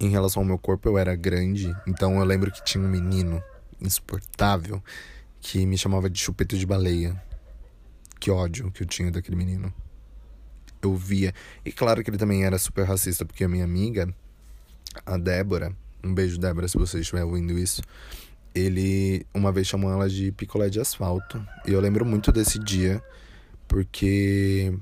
em 0.00 0.08
relação 0.08 0.42
ao 0.42 0.46
meu 0.46 0.58
corpo, 0.58 0.88
eu 0.88 0.98
era 0.98 1.14
grande, 1.14 1.74
então 1.86 2.18
eu 2.18 2.24
lembro 2.24 2.50
que 2.50 2.64
tinha 2.64 2.82
um 2.82 2.88
menino 2.88 3.42
insuportável 3.80 4.82
que 5.40 5.66
me 5.66 5.76
chamava 5.76 6.08
de 6.08 6.18
chupeta 6.18 6.56
de 6.56 6.64
baleia. 6.64 7.20
Que 8.18 8.30
ódio 8.30 8.70
que 8.70 8.82
eu 8.82 8.86
tinha 8.86 9.10
daquele 9.10 9.36
menino. 9.36 9.72
Eu 10.80 10.96
via. 10.96 11.34
E 11.64 11.70
claro 11.70 12.02
que 12.02 12.08
ele 12.08 12.16
também 12.16 12.44
era 12.44 12.58
super 12.58 12.86
racista, 12.86 13.24
porque 13.24 13.44
a 13.44 13.48
minha 13.48 13.64
amiga 13.64 14.14
a 15.04 15.16
Débora, 15.16 15.74
um 16.02 16.14
beijo, 16.14 16.38
Débora, 16.38 16.68
se 16.68 16.78
você 16.78 17.00
estiver 17.00 17.24
ouvindo 17.24 17.58
isso. 17.58 17.82
Ele 18.54 19.26
uma 19.34 19.50
vez 19.50 19.66
chamou 19.66 19.90
ela 19.90 20.08
de 20.08 20.30
picolé 20.32 20.68
de 20.68 20.80
asfalto. 20.80 21.44
E 21.66 21.72
eu 21.72 21.80
lembro 21.80 22.04
muito 22.04 22.30
desse 22.30 22.58
dia, 22.58 23.02
porque 23.66 24.72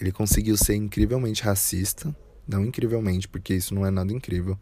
ele 0.00 0.12
conseguiu 0.12 0.56
ser 0.56 0.74
incrivelmente 0.74 1.42
racista. 1.42 2.14
Não 2.46 2.64
incrivelmente, 2.64 3.28
porque 3.28 3.54
isso 3.54 3.74
não 3.74 3.84
é 3.84 3.90
nada 3.90 4.12
incrível, 4.12 4.58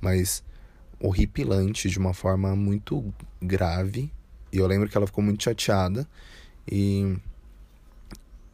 mas 0.00 0.44
horripilante 1.00 1.88
de 1.88 1.98
uma 1.98 2.12
forma 2.12 2.54
muito 2.54 3.12
grave. 3.40 4.12
E 4.52 4.58
eu 4.58 4.66
lembro 4.66 4.88
que 4.88 4.96
ela 4.96 5.06
ficou 5.06 5.24
muito 5.24 5.42
chateada. 5.42 6.06
E 6.70 7.16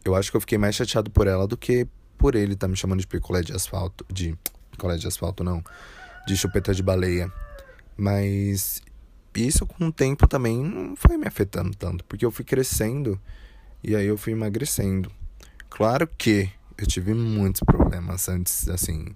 Eu 0.05 0.15
acho 0.15 0.31
que 0.31 0.37
eu 0.37 0.41
fiquei 0.41 0.57
mais 0.57 0.77
chateado 0.77 1.11
por 1.11 1.27
ela 1.27 1.47
do 1.47 1.57
que 1.57 1.87
por 2.17 2.35
ele 2.35 2.57
tá 2.57 2.67
me 2.67 2.77
chamando 2.77 3.01
de 3.01 3.07
picolé 3.07 3.43
de 3.43 3.53
asfalto. 3.53 4.07
De. 4.13 4.37
Picolé 4.71 4.97
de 4.97 5.07
asfalto, 5.07 5.43
não. 5.43 5.63
De 6.27 6.37
chupeta 6.37 6.73
de 6.73 6.83
baleia. 6.83 7.33
Mas 7.97 8.81
isso 9.35 9.67
com 9.67 9.89
o 9.89 9.93
tempo 9.93 10.27
também 10.27 10.63
não 10.63 10.97
foi 10.97 11.17
me 11.17 11.27
afetando 11.27 11.77
tanto, 11.77 12.05
porque 12.05 12.25
eu 12.25 12.31
fui 12.31 12.45
crescendo 12.45 13.21
e 13.83 13.95
aí 13.95 14.07
eu 14.07 14.19
fui 14.19 14.33
emagrecendo. 14.33 15.11
Claro 15.71 16.09
que 16.19 16.51
eu 16.77 16.87
tive 16.87 17.15
muitos 17.15 17.61
problemas 17.63 18.29
antes, 18.29 18.69
assim, 18.69 19.15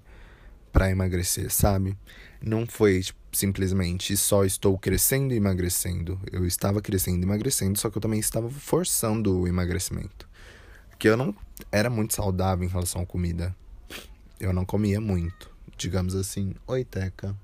para 0.71 0.89
emagrecer, 0.89 1.51
sabe? 1.51 1.97
Não 2.41 2.65
foi 2.65 3.01
tipo, 3.01 3.19
simplesmente 3.31 4.15
só 4.15 4.43
estou 4.43 4.77
crescendo 4.77 5.33
e 5.33 5.37
emagrecendo. 5.37 6.19
Eu 6.31 6.45
estava 6.45 6.81
crescendo 6.81 7.21
e 7.21 7.23
emagrecendo, 7.23 7.77
só 7.77 7.89
que 7.89 7.97
eu 7.97 8.01
também 8.01 8.19
estava 8.19 8.49
forçando 8.49 9.39
o 9.39 9.47
emagrecimento. 9.47 10.27
Porque 10.89 11.07
eu 11.07 11.17
não 11.17 11.35
era 11.71 11.89
muito 11.89 12.13
saudável 12.13 12.65
em 12.65 12.71
relação 12.71 13.01
à 13.01 13.05
comida. 13.05 13.55
Eu 14.39 14.53
não 14.53 14.65
comia 14.65 14.99
muito. 14.99 15.51
Digamos 15.77 16.15
assim, 16.15 16.53
oi 16.67 16.83
Teca. 16.83 17.35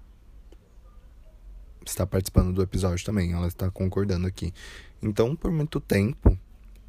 Está 1.86 2.06
participando 2.06 2.54
do 2.54 2.62
episódio 2.62 3.04
também, 3.06 3.34
ela 3.34 3.48
está 3.48 3.72
concordando 3.72 4.28
aqui. 4.28 4.54
Então, 5.02 5.36
por 5.36 5.52
muito 5.52 5.80
tempo, 5.80 6.38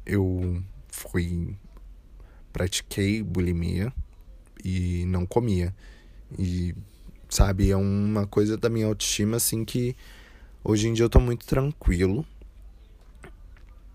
eu 0.05 0.61
fui. 0.87 1.55
pratiquei 2.51 3.23
bulimia 3.23 3.93
e 4.63 5.05
não 5.05 5.25
comia. 5.25 5.75
E, 6.37 6.75
sabe, 7.29 7.71
é 7.71 7.77
uma 7.77 8.27
coisa 8.27 8.57
da 8.57 8.69
minha 8.69 8.87
autoestima, 8.87 9.37
assim, 9.37 9.65
que 9.65 9.95
hoje 10.63 10.87
em 10.87 10.93
dia 10.93 11.05
eu 11.05 11.09
tô 11.09 11.19
muito 11.19 11.45
tranquilo. 11.45 12.25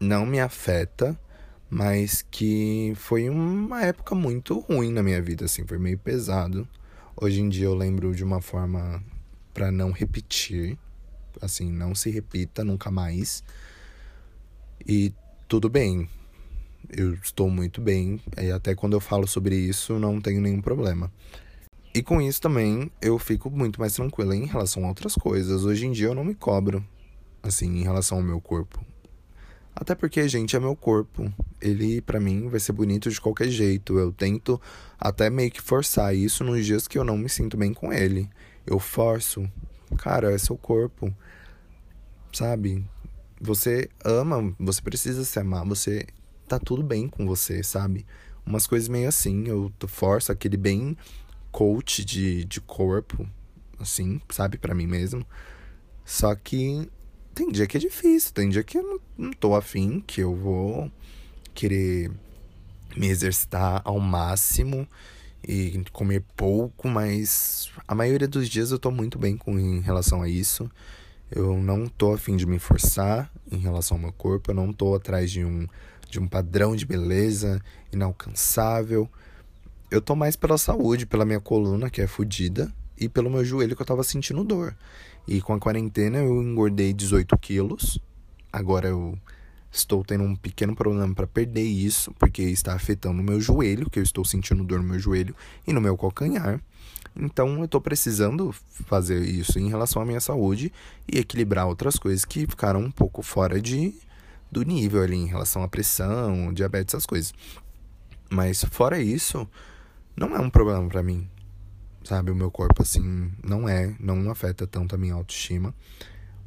Não 0.00 0.26
me 0.26 0.40
afeta 0.40 1.18
mas 1.68 2.22
que 2.30 2.92
foi 2.96 3.28
uma 3.28 3.82
época 3.82 4.14
muito 4.14 4.58
ruim 4.60 4.92
na 4.92 5.02
minha 5.02 5.20
vida, 5.20 5.44
assim, 5.44 5.66
foi 5.66 5.78
meio 5.78 5.98
pesado. 5.98 6.66
Hoje 7.20 7.40
em 7.40 7.48
dia 7.48 7.66
eu 7.66 7.74
lembro 7.74 8.14
de 8.14 8.22
uma 8.22 8.40
forma 8.40 9.02
para 9.52 9.70
não 9.70 9.90
repetir, 9.90 10.78
assim, 11.40 11.70
não 11.70 11.94
se 11.94 12.10
repita 12.10 12.62
nunca 12.62 12.90
mais. 12.90 13.42
E 14.86 15.12
tudo 15.48 15.68
bem. 15.68 16.08
Eu 16.88 17.14
estou 17.14 17.50
muito 17.50 17.80
bem, 17.80 18.20
e 18.40 18.50
até 18.50 18.74
quando 18.74 18.92
eu 18.92 19.00
falo 19.00 19.26
sobre 19.26 19.56
isso, 19.56 19.98
não 19.98 20.20
tenho 20.20 20.40
nenhum 20.40 20.60
problema. 20.60 21.10
E 21.94 22.02
com 22.02 22.20
isso 22.20 22.40
também 22.40 22.90
eu 23.00 23.18
fico 23.18 23.50
muito 23.50 23.80
mais 23.80 23.94
tranquilo 23.94 24.34
em 24.34 24.44
relação 24.44 24.84
a 24.84 24.88
outras 24.88 25.14
coisas. 25.14 25.64
Hoje 25.64 25.86
em 25.86 25.92
dia 25.92 26.08
eu 26.08 26.14
não 26.14 26.24
me 26.24 26.34
cobro, 26.34 26.84
assim, 27.42 27.78
em 27.78 27.82
relação 27.82 28.18
ao 28.18 28.24
meu 28.24 28.40
corpo. 28.40 28.84
Até 29.74 29.94
porque, 29.94 30.26
gente, 30.28 30.56
é 30.56 30.60
meu 30.60 30.74
corpo. 30.74 31.32
Ele, 31.60 32.00
para 32.00 32.18
mim, 32.18 32.48
vai 32.48 32.58
ser 32.58 32.72
bonito 32.72 33.10
de 33.10 33.20
qualquer 33.20 33.48
jeito. 33.48 33.98
Eu 33.98 34.10
tento 34.10 34.60
até 34.98 35.28
meio 35.28 35.50
que 35.50 35.60
forçar 35.60 36.14
isso 36.14 36.42
nos 36.42 36.64
dias 36.64 36.88
que 36.88 36.98
eu 36.98 37.04
não 37.04 37.18
me 37.18 37.28
sinto 37.28 37.58
bem 37.58 37.74
com 37.74 37.92
ele. 37.92 38.28
Eu 38.66 38.78
forço. 38.78 39.46
Cara, 39.98 40.32
é 40.32 40.38
seu 40.38 40.56
corpo. 40.56 41.14
Sabe? 42.32 42.84
Você 43.40 43.88
ama, 44.04 44.54
você 44.58 44.80
precisa 44.80 45.24
se 45.24 45.38
amar, 45.38 45.64
você 45.64 46.06
tá 46.48 46.58
tudo 46.58 46.82
bem 46.82 47.08
com 47.08 47.26
você, 47.26 47.62
sabe? 47.62 48.06
Umas 48.44 48.66
coisas 48.66 48.88
meio 48.88 49.08
assim, 49.08 49.46
eu 49.46 49.72
forço 49.86 50.32
aquele 50.32 50.56
bem 50.56 50.96
coach 51.50 52.04
de, 52.04 52.44
de 52.44 52.60
corpo, 52.60 53.28
assim, 53.78 54.20
sabe, 54.30 54.58
para 54.58 54.74
mim 54.74 54.86
mesmo. 54.86 55.26
Só 56.04 56.34
que 56.34 56.88
tem 57.34 57.50
dia 57.50 57.66
que 57.66 57.76
é 57.76 57.80
difícil, 57.80 58.32
tem 58.32 58.48
dia 58.48 58.62
que 58.62 58.78
eu 58.78 58.82
não, 58.82 59.00
não 59.18 59.32
tô 59.32 59.54
afim, 59.54 60.00
que 60.06 60.20
eu 60.20 60.34
vou 60.34 60.90
querer 61.52 62.10
me 62.96 63.08
exercitar 63.08 63.82
ao 63.84 63.98
máximo 64.00 64.88
e 65.46 65.82
comer 65.92 66.24
pouco, 66.36 66.88
mas 66.88 67.70
a 67.86 67.94
maioria 67.94 68.26
dos 68.26 68.48
dias 68.48 68.70
eu 68.70 68.78
tô 68.78 68.90
muito 68.90 69.18
bem 69.18 69.36
com 69.36 69.58
em 69.58 69.80
relação 69.80 70.22
a 70.22 70.28
isso. 70.28 70.70
Eu 71.30 71.56
não 71.56 71.86
tô 71.86 72.12
afim 72.12 72.36
de 72.36 72.46
me 72.46 72.58
forçar 72.58 73.30
em 73.50 73.58
relação 73.58 73.96
ao 73.96 74.02
meu 74.02 74.12
corpo, 74.12 74.50
eu 74.50 74.54
não 74.54 74.72
tô 74.72 74.94
atrás 74.94 75.30
de 75.30 75.44
um 75.44 75.66
de 76.08 76.20
um 76.20 76.28
padrão 76.28 76.76
de 76.76 76.86
beleza 76.86 77.60
inalcançável. 77.92 79.10
Eu 79.90 80.00
tô 80.00 80.14
mais 80.14 80.36
pela 80.36 80.56
saúde, 80.56 81.04
pela 81.04 81.24
minha 81.24 81.40
coluna 81.40 81.90
que 81.90 82.00
é 82.00 82.06
fodida 82.06 82.72
e 82.98 83.08
pelo 83.08 83.30
meu 83.30 83.44
joelho 83.44 83.74
que 83.76 83.82
eu 83.82 83.86
tava 83.86 84.04
sentindo 84.04 84.44
dor. 84.44 84.74
E 85.26 85.40
com 85.40 85.52
a 85.52 85.58
quarentena 85.58 86.18
eu 86.18 86.42
engordei 86.42 86.92
18 86.92 87.36
quilos. 87.38 87.98
Agora 88.52 88.88
eu 88.88 89.18
estou 89.70 90.04
tendo 90.04 90.24
um 90.24 90.34
pequeno 90.34 90.74
problema 90.74 91.14
para 91.14 91.26
perder 91.26 91.64
isso, 91.64 92.12
porque 92.18 92.42
está 92.42 92.74
afetando 92.74 93.20
o 93.20 93.24
meu 93.24 93.40
joelho, 93.40 93.90
que 93.90 93.98
eu 93.98 94.02
estou 94.02 94.24
sentindo 94.24 94.64
dor 94.64 94.78
no 94.78 94.88
meu 94.88 94.98
joelho 94.98 95.34
e 95.66 95.72
no 95.72 95.80
meu 95.80 95.96
calcanhar. 95.96 96.60
Então 97.18 97.58
eu 97.58 97.64
estou 97.64 97.80
precisando 97.80 98.52
fazer 98.86 99.22
isso 99.22 99.58
em 99.58 99.68
relação 99.68 100.02
à 100.02 100.04
minha 100.04 100.20
saúde 100.20 100.72
e 101.10 101.18
equilibrar 101.18 101.66
outras 101.66 101.96
coisas 101.96 102.24
que 102.24 102.46
ficaram 102.46 102.80
um 102.80 102.90
pouco 102.90 103.22
fora 103.22 103.60
de 103.60 103.94
do 104.50 104.62
nível 104.62 105.02
ali 105.02 105.16
em 105.16 105.26
relação 105.26 105.62
à 105.62 105.68
pressão, 105.68 106.52
diabetes, 106.52 106.94
essas 106.94 107.06
coisas. 107.06 107.34
Mas 108.30 108.64
fora 108.70 109.00
isso, 109.00 109.48
não 110.16 110.36
é 110.36 110.40
um 110.40 110.50
problema 110.50 110.88
para 110.88 111.02
mim 111.02 111.28
sabe? 112.06 112.30
O 112.30 112.36
meu 112.36 112.50
corpo, 112.50 112.82
assim, 112.82 113.30
não 113.42 113.68
é, 113.68 113.94
não 113.98 114.30
afeta 114.30 114.66
tanto 114.66 114.94
a 114.94 114.98
minha 114.98 115.14
autoestima. 115.14 115.74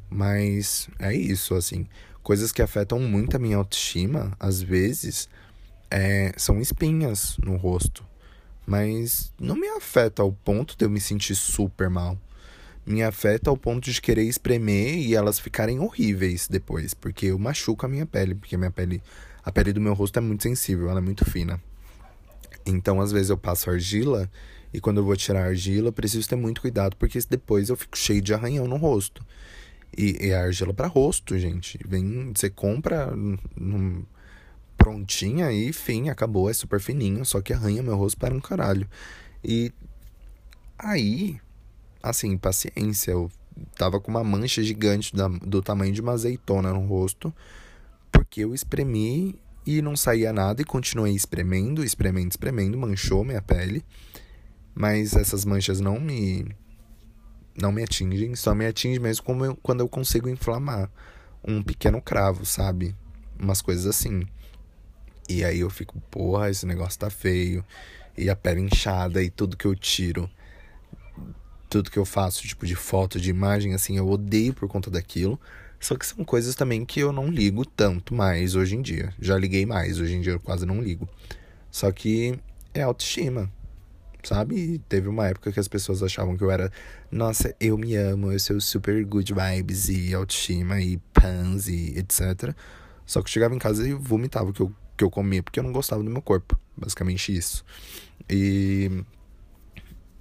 Mas 0.08 0.88
é 0.98 1.14
isso, 1.14 1.54
assim. 1.54 1.86
Coisas 2.22 2.50
que 2.50 2.62
afetam 2.62 2.98
muito 2.98 3.36
a 3.36 3.38
minha 3.38 3.56
autoestima, 3.56 4.32
às 4.40 4.60
vezes, 4.60 5.28
é, 5.90 6.32
são 6.36 6.60
espinhas 6.60 7.36
no 7.38 7.56
rosto. 7.56 8.04
Mas 8.66 9.32
não 9.40 9.56
me 9.56 9.68
afeta 9.68 10.22
ao 10.22 10.32
ponto 10.32 10.76
de 10.76 10.84
eu 10.84 10.90
me 10.90 11.00
sentir 11.00 11.34
super 11.34 11.90
mal. 11.90 12.18
Me 12.86 13.02
afeta 13.02 13.50
ao 13.50 13.56
ponto 13.56 13.90
de 13.90 14.00
querer 14.00 14.24
espremer 14.24 14.98
e 14.98 15.14
elas 15.14 15.38
ficarem 15.38 15.80
horríveis 15.80 16.48
depois. 16.48 16.94
Porque 16.94 17.26
eu 17.26 17.38
machuco 17.38 17.84
a 17.84 17.88
minha 17.88 18.06
pele. 18.06 18.34
Porque 18.34 18.56
minha 18.56 18.70
pele. 18.70 19.02
A 19.44 19.50
pele 19.50 19.72
do 19.72 19.80
meu 19.80 19.94
rosto 19.94 20.18
é 20.18 20.22
muito 20.22 20.42
sensível, 20.42 20.90
ela 20.90 21.00
é 21.00 21.02
muito 21.02 21.24
fina. 21.24 21.60
Então, 22.66 23.00
às 23.00 23.10
vezes, 23.10 23.30
eu 23.30 23.38
passo 23.38 23.70
argila 23.70 24.30
e 24.72 24.80
quando 24.80 24.98
eu 24.98 25.04
vou 25.04 25.16
tirar 25.16 25.42
a 25.42 25.46
argila, 25.46 25.88
eu 25.88 25.92
preciso 25.92 26.28
ter 26.28 26.36
muito 26.36 26.60
cuidado, 26.60 26.96
porque 26.96 27.18
depois 27.28 27.68
eu 27.68 27.76
fico 27.76 27.98
cheio 27.98 28.22
de 28.22 28.32
arranhão 28.32 28.66
no 28.68 28.76
rosto. 28.76 29.24
E, 29.96 30.28
e 30.28 30.32
a 30.32 30.42
argila 30.42 30.72
para 30.72 30.86
rosto, 30.86 31.36
gente. 31.38 31.78
Vem, 31.86 32.32
você 32.34 32.48
compra 32.48 33.12
num, 33.56 34.04
prontinha 34.90 35.52
e 35.52 35.72
fim, 35.72 36.08
acabou, 36.08 36.50
é 36.50 36.52
super 36.52 36.80
fininho, 36.80 37.24
só 37.24 37.40
que 37.40 37.52
arranha 37.52 37.82
meu 37.82 37.96
rosto 37.96 38.18
para 38.18 38.34
um 38.34 38.40
caralho. 38.40 38.88
E 39.42 39.72
aí, 40.78 41.40
assim, 42.02 42.36
paciência, 42.36 43.12
eu 43.12 43.30
tava 43.76 44.00
com 44.00 44.10
uma 44.10 44.24
mancha 44.24 44.62
gigante 44.62 45.14
da, 45.14 45.28
do 45.28 45.62
tamanho 45.62 45.92
de 45.92 46.00
uma 46.00 46.12
azeitona 46.12 46.72
no 46.72 46.86
rosto, 46.86 47.32
porque 48.10 48.40
eu 48.44 48.54
espremi 48.54 49.40
e 49.66 49.80
não 49.80 49.96
saía 49.96 50.32
nada 50.32 50.60
e 50.62 50.64
continuei 50.64 51.14
espremendo, 51.14 51.84
espremendo, 51.84 52.30
espremendo, 52.30 52.78
manchou 52.78 53.24
minha 53.24 53.42
pele 53.42 53.84
mas 54.74 55.14
essas 55.14 55.44
manchas 55.44 55.80
não 55.80 56.00
me 56.00 56.46
não 57.60 57.72
me 57.72 57.82
atingem, 57.82 58.34
só 58.34 58.54
me 58.54 58.66
atinge 58.66 58.98
mesmo 58.98 59.44
eu, 59.44 59.56
quando 59.56 59.80
eu 59.80 59.88
consigo 59.88 60.28
inflamar 60.28 60.90
um 61.46 61.62
pequeno 61.62 62.00
cravo, 62.00 62.46
sabe? 62.46 62.96
Umas 63.38 63.60
coisas 63.60 63.86
assim. 63.86 64.26
E 65.30 65.44
aí 65.44 65.60
eu 65.60 65.70
fico, 65.70 66.00
porra, 66.10 66.50
esse 66.50 66.66
negócio 66.66 66.98
tá 66.98 67.08
feio. 67.08 67.64
E 68.16 68.28
a 68.28 68.36
pele 68.36 68.60
inchada 68.60 69.22
e 69.22 69.30
tudo 69.30 69.56
que 69.56 69.64
eu 69.64 69.74
tiro, 69.74 70.28
tudo 71.68 71.90
que 71.90 71.98
eu 71.98 72.04
faço, 72.04 72.46
tipo 72.46 72.66
de 72.66 72.74
foto, 72.74 73.20
de 73.20 73.30
imagem, 73.30 73.72
assim, 73.72 73.96
eu 73.96 74.08
odeio 74.08 74.52
por 74.52 74.68
conta 74.68 74.90
daquilo. 74.90 75.40
Só 75.78 75.96
que 75.96 76.04
são 76.04 76.24
coisas 76.24 76.54
também 76.54 76.84
que 76.84 77.00
eu 77.00 77.12
não 77.12 77.28
ligo 77.28 77.64
tanto 77.64 78.14
mais 78.14 78.54
hoje 78.54 78.76
em 78.76 78.82
dia. 78.82 79.14
Já 79.18 79.38
liguei 79.38 79.64
mais, 79.64 79.98
hoje 80.00 80.14
em 80.14 80.20
dia 80.20 80.32
eu 80.32 80.40
quase 80.40 80.66
não 80.66 80.82
ligo. 80.82 81.08
Só 81.70 81.90
que 81.92 82.38
é 82.74 82.82
autoestima 82.82 83.50
sabe? 84.22 84.56
E 84.56 84.78
teve 84.78 85.08
uma 85.08 85.28
época 85.28 85.52
que 85.52 85.60
as 85.60 85.68
pessoas 85.68 86.02
achavam 86.02 86.36
que 86.36 86.44
eu 86.44 86.50
era, 86.50 86.70
nossa, 87.10 87.54
eu 87.60 87.76
me 87.78 87.94
amo, 87.94 88.32
eu 88.32 88.38
sou 88.38 88.60
super 88.60 89.04
good 89.04 89.32
vibes 89.32 89.88
e 89.88 90.14
autoestima 90.14 90.80
e 90.80 90.98
pans 91.12 91.68
e 91.68 91.98
etc. 91.98 92.54
Só 93.06 93.20
que 93.22 93.28
eu 93.28 93.32
chegava 93.32 93.54
em 93.54 93.58
casa 93.58 93.86
e 93.88 93.92
vomitava 93.92 94.52
que 94.52 94.60
eu, 94.60 94.72
que 95.00 95.04
eu 95.04 95.10
comia 95.10 95.42
porque 95.42 95.58
eu 95.58 95.64
não 95.64 95.72
gostava 95.72 96.02
do 96.02 96.10
meu 96.10 96.20
corpo. 96.20 96.58
Basicamente 96.76 97.34
isso. 97.34 97.64
E. 98.28 99.02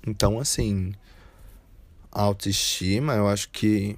Então, 0.07 0.39
assim. 0.39 0.93
A 2.11 2.21
autoestima, 2.21 3.13
eu 3.13 3.27
acho 3.27 3.49
que 3.51 3.95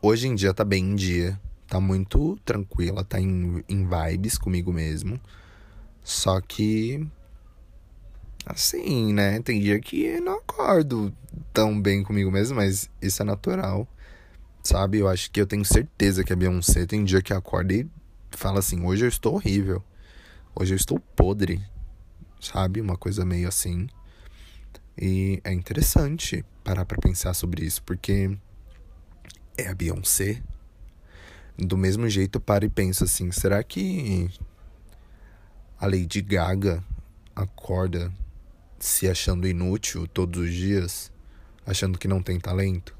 hoje 0.00 0.28
em 0.28 0.34
dia 0.34 0.54
tá 0.54 0.64
bem 0.64 0.92
em 0.92 0.94
dia. 0.94 1.38
Tá 1.66 1.78
muito 1.78 2.38
tranquila, 2.44 3.04
tá 3.04 3.20
em, 3.20 3.62
em 3.68 3.86
vibes 3.86 4.38
comigo 4.38 4.72
mesmo. 4.72 5.20
Só 6.02 6.40
que 6.40 7.06
assim, 8.46 9.12
né? 9.12 9.42
Tem 9.42 9.60
dia 9.60 9.78
que 9.78 10.04
eu 10.04 10.22
não 10.22 10.38
acordo 10.38 11.12
tão 11.52 11.78
bem 11.78 12.02
comigo 12.02 12.30
mesmo, 12.30 12.56
mas 12.56 12.88
isso 13.02 13.20
é 13.20 13.24
natural. 13.26 13.86
Sabe? 14.62 14.98
Eu 14.98 15.08
acho 15.08 15.30
que 15.30 15.40
eu 15.40 15.46
tenho 15.46 15.64
certeza 15.64 16.24
que 16.24 16.32
a 16.32 16.36
Beyoncé 16.36 16.86
tem 16.86 17.04
dia 17.04 17.20
que 17.20 17.34
acorda 17.34 17.74
e 17.74 17.86
fala 18.36 18.58
assim: 18.58 18.84
hoje 18.84 19.04
eu 19.04 19.08
estou 19.08 19.34
horrível. 19.34 19.82
Hoje 20.54 20.74
eu 20.74 20.76
estou 20.76 20.98
podre, 20.98 21.64
sabe? 22.40 22.80
Uma 22.80 22.96
coisa 22.96 23.24
meio 23.24 23.46
assim. 23.46 23.88
E 25.00 25.40
é 25.44 25.52
interessante 25.52 26.44
parar 26.64 26.84
para 26.84 26.98
pensar 26.98 27.32
sobre 27.32 27.64
isso, 27.64 27.82
porque 27.84 28.36
é 29.56 29.68
a 29.68 29.74
Beyoncé. 29.74 30.42
Do 31.56 31.76
mesmo 31.76 32.08
jeito, 32.08 32.40
para 32.40 32.64
e 32.64 32.68
pensa 32.68 33.04
assim: 33.04 33.30
será 33.30 33.62
que 33.62 34.28
a 35.78 35.86
Lady 35.86 36.20
Gaga 36.20 36.82
acorda 37.34 38.12
se 38.80 39.08
achando 39.08 39.46
inútil 39.46 40.08
todos 40.08 40.42
os 40.42 40.52
dias, 40.52 41.12
achando 41.64 41.98
que 41.98 42.08
não 42.08 42.20
tem 42.20 42.40
talento? 42.40 42.97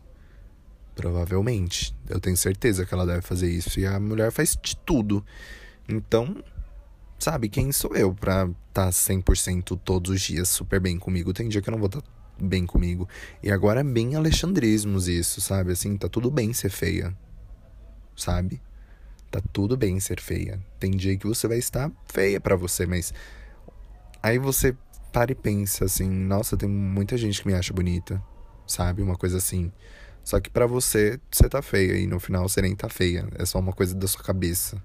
Provavelmente. 0.99 1.95
Eu 2.09 2.19
tenho 2.19 2.37
certeza 2.37 2.85
que 2.85 2.93
ela 2.93 3.07
deve 3.07 3.23
fazer 3.23 3.49
isso. 3.49 3.79
E 3.79 3.87
a 3.87 4.01
mulher 4.01 4.33
faz 4.33 4.59
de 4.61 4.77
tudo. 4.79 5.25
Então, 5.89 6.43
sabe, 7.17 7.49
quem 7.49 7.71
sou 7.71 7.95
eu 7.95 8.13
pra 8.13 8.51
estar 8.69 8.87
tá 8.87 8.91
100% 8.91 9.79
todos 9.85 10.11
os 10.11 10.21
dias 10.21 10.49
super 10.49 10.81
bem 10.81 10.99
comigo? 10.99 11.33
Tem 11.33 11.49
dia 11.49 11.63
que 11.63 11.69
eu 11.69 11.71
não 11.71 11.79
vou 11.79 11.87
estar 11.87 12.01
tá 12.01 12.09
bem 12.41 12.67
comigo. 12.67 13.09
E 13.41 13.49
agora 13.49 13.79
é 13.79 13.85
bem 13.85 14.17
alexandrismos 14.17 15.07
isso, 15.07 15.41
sabe? 15.41 15.71
Assim, 15.71 15.97
tá 15.97 16.09
tudo 16.09 16.33
bem 16.33 16.53
ser 16.53 16.69
feia. 16.69 17.17
Sabe? 18.17 18.61
Tá 19.31 19.41
tudo 19.53 19.77
bem 19.77 20.01
ser 20.01 20.21
feia. 20.21 20.61
Tem 20.81 20.91
dia 20.91 21.17
que 21.17 21.29
você 21.29 21.47
vai 21.47 21.59
estar 21.59 21.93
feia 22.13 22.41
para 22.41 22.57
você, 22.57 22.87
mas 22.87 23.15
aí 24.21 24.37
você 24.37 24.77
para 25.13 25.31
e 25.31 25.37
pensa 25.37 25.85
assim, 25.85 26.11
nossa, 26.11 26.57
tem 26.57 26.69
muita 26.69 27.17
gente 27.17 27.41
que 27.41 27.47
me 27.47 27.55
acha 27.55 27.73
bonita, 27.73 28.21
sabe? 28.67 29.01
Uma 29.01 29.15
coisa 29.15 29.37
assim. 29.37 29.71
Só 30.29 30.39
que 30.39 30.51
para 30.51 30.67
você, 30.67 31.19
você 31.31 31.49
tá 31.49 31.63
feia 31.63 31.97
e 31.97 32.07
no 32.07 32.21
final 32.21 32.47
você 32.47 32.61
nem 32.61 32.77
tá 32.77 32.87
feia. 32.87 33.27
É 33.39 33.47
só 33.47 33.59
uma 33.59 33.73
coisa 33.73 33.95
da 33.95 34.07
sua 34.07 34.23
cabeça 34.23 34.77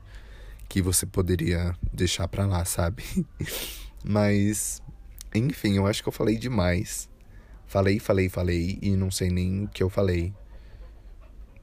que 0.69 0.81
você 0.81 1.05
poderia 1.05 1.75
deixar 1.91 2.29
pra 2.29 2.45
lá, 2.45 2.63
sabe? 2.63 3.03
Mas, 4.05 4.81
enfim, 5.35 5.75
eu 5.75 5.85
acho 5.85 6.01
que 6.01 6.07
eu 6.07 6.13
falei 6.13 6.37
demais. 6.37 7.09
Falei, 7.67 7.99
falei, 7.99 8.29
falei 8.29 8.79
e 8.81 8.95
não 8.95 9.11
sei 9.11 9.29
nem 9.29 9.65
o 9.65 9.67
que 9.67 9.83
eu 9.83 9.89
falei 9.89 10.33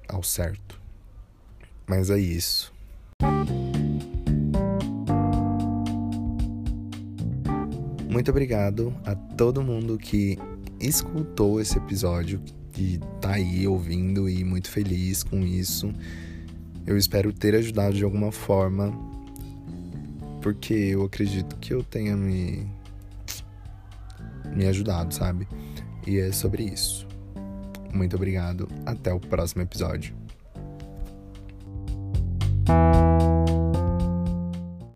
ao 0.07 0.23
certo. 0.23 0.79
Mas 1.87 2.11
é 2.11 2.19
isso. 2.19 2.75
Muito 8.11 8.31
obrigado 8.31 8.95
a 9.07 9.15
todo 9.15 9.63
mundo 9.63 9.97
que 9.97 10.39
escutou 10.79 11.59
esse 11.63 11.79
episódio, 11.79 12.43
que 12.81 12.99
tá 13.21 13.33
aí 13.33 13.69
ouvindo 13.69 14.27
e 14.27 14.43
muito 14.43 14.71
feliz 14.71 15.23
com 15.23 15.41
isso. 15.41 15.93
Eu 16.87 16.97
espero 16.97 17.31
ter 17.31 17.55
ajudado 17.55 17.95
de 17.95 18.03
alguma 18.03 18.33
forma, 18.33 18.91
porque 20.41 20.73
eu 20.73 21.05
acredito 21.05 21.57
que 21.57 21.75
eu 21.75 21.83
tenha 21.85 22.17
me 22.17 22.67
me 24.57 24.67
ajudado, 24.67 25.15
sabe? 25.15 25.47
E 26.07 26.19
é 26.19 26.33
sobre 26.33 26.65
isso. 26.65 27.07
Muito 27.93 28.17
obrigado, 28.17 28.67
até 28.87 29.13
o 29.13 29.21
próximo 29.21 29.61
episódio. 29.61 30.20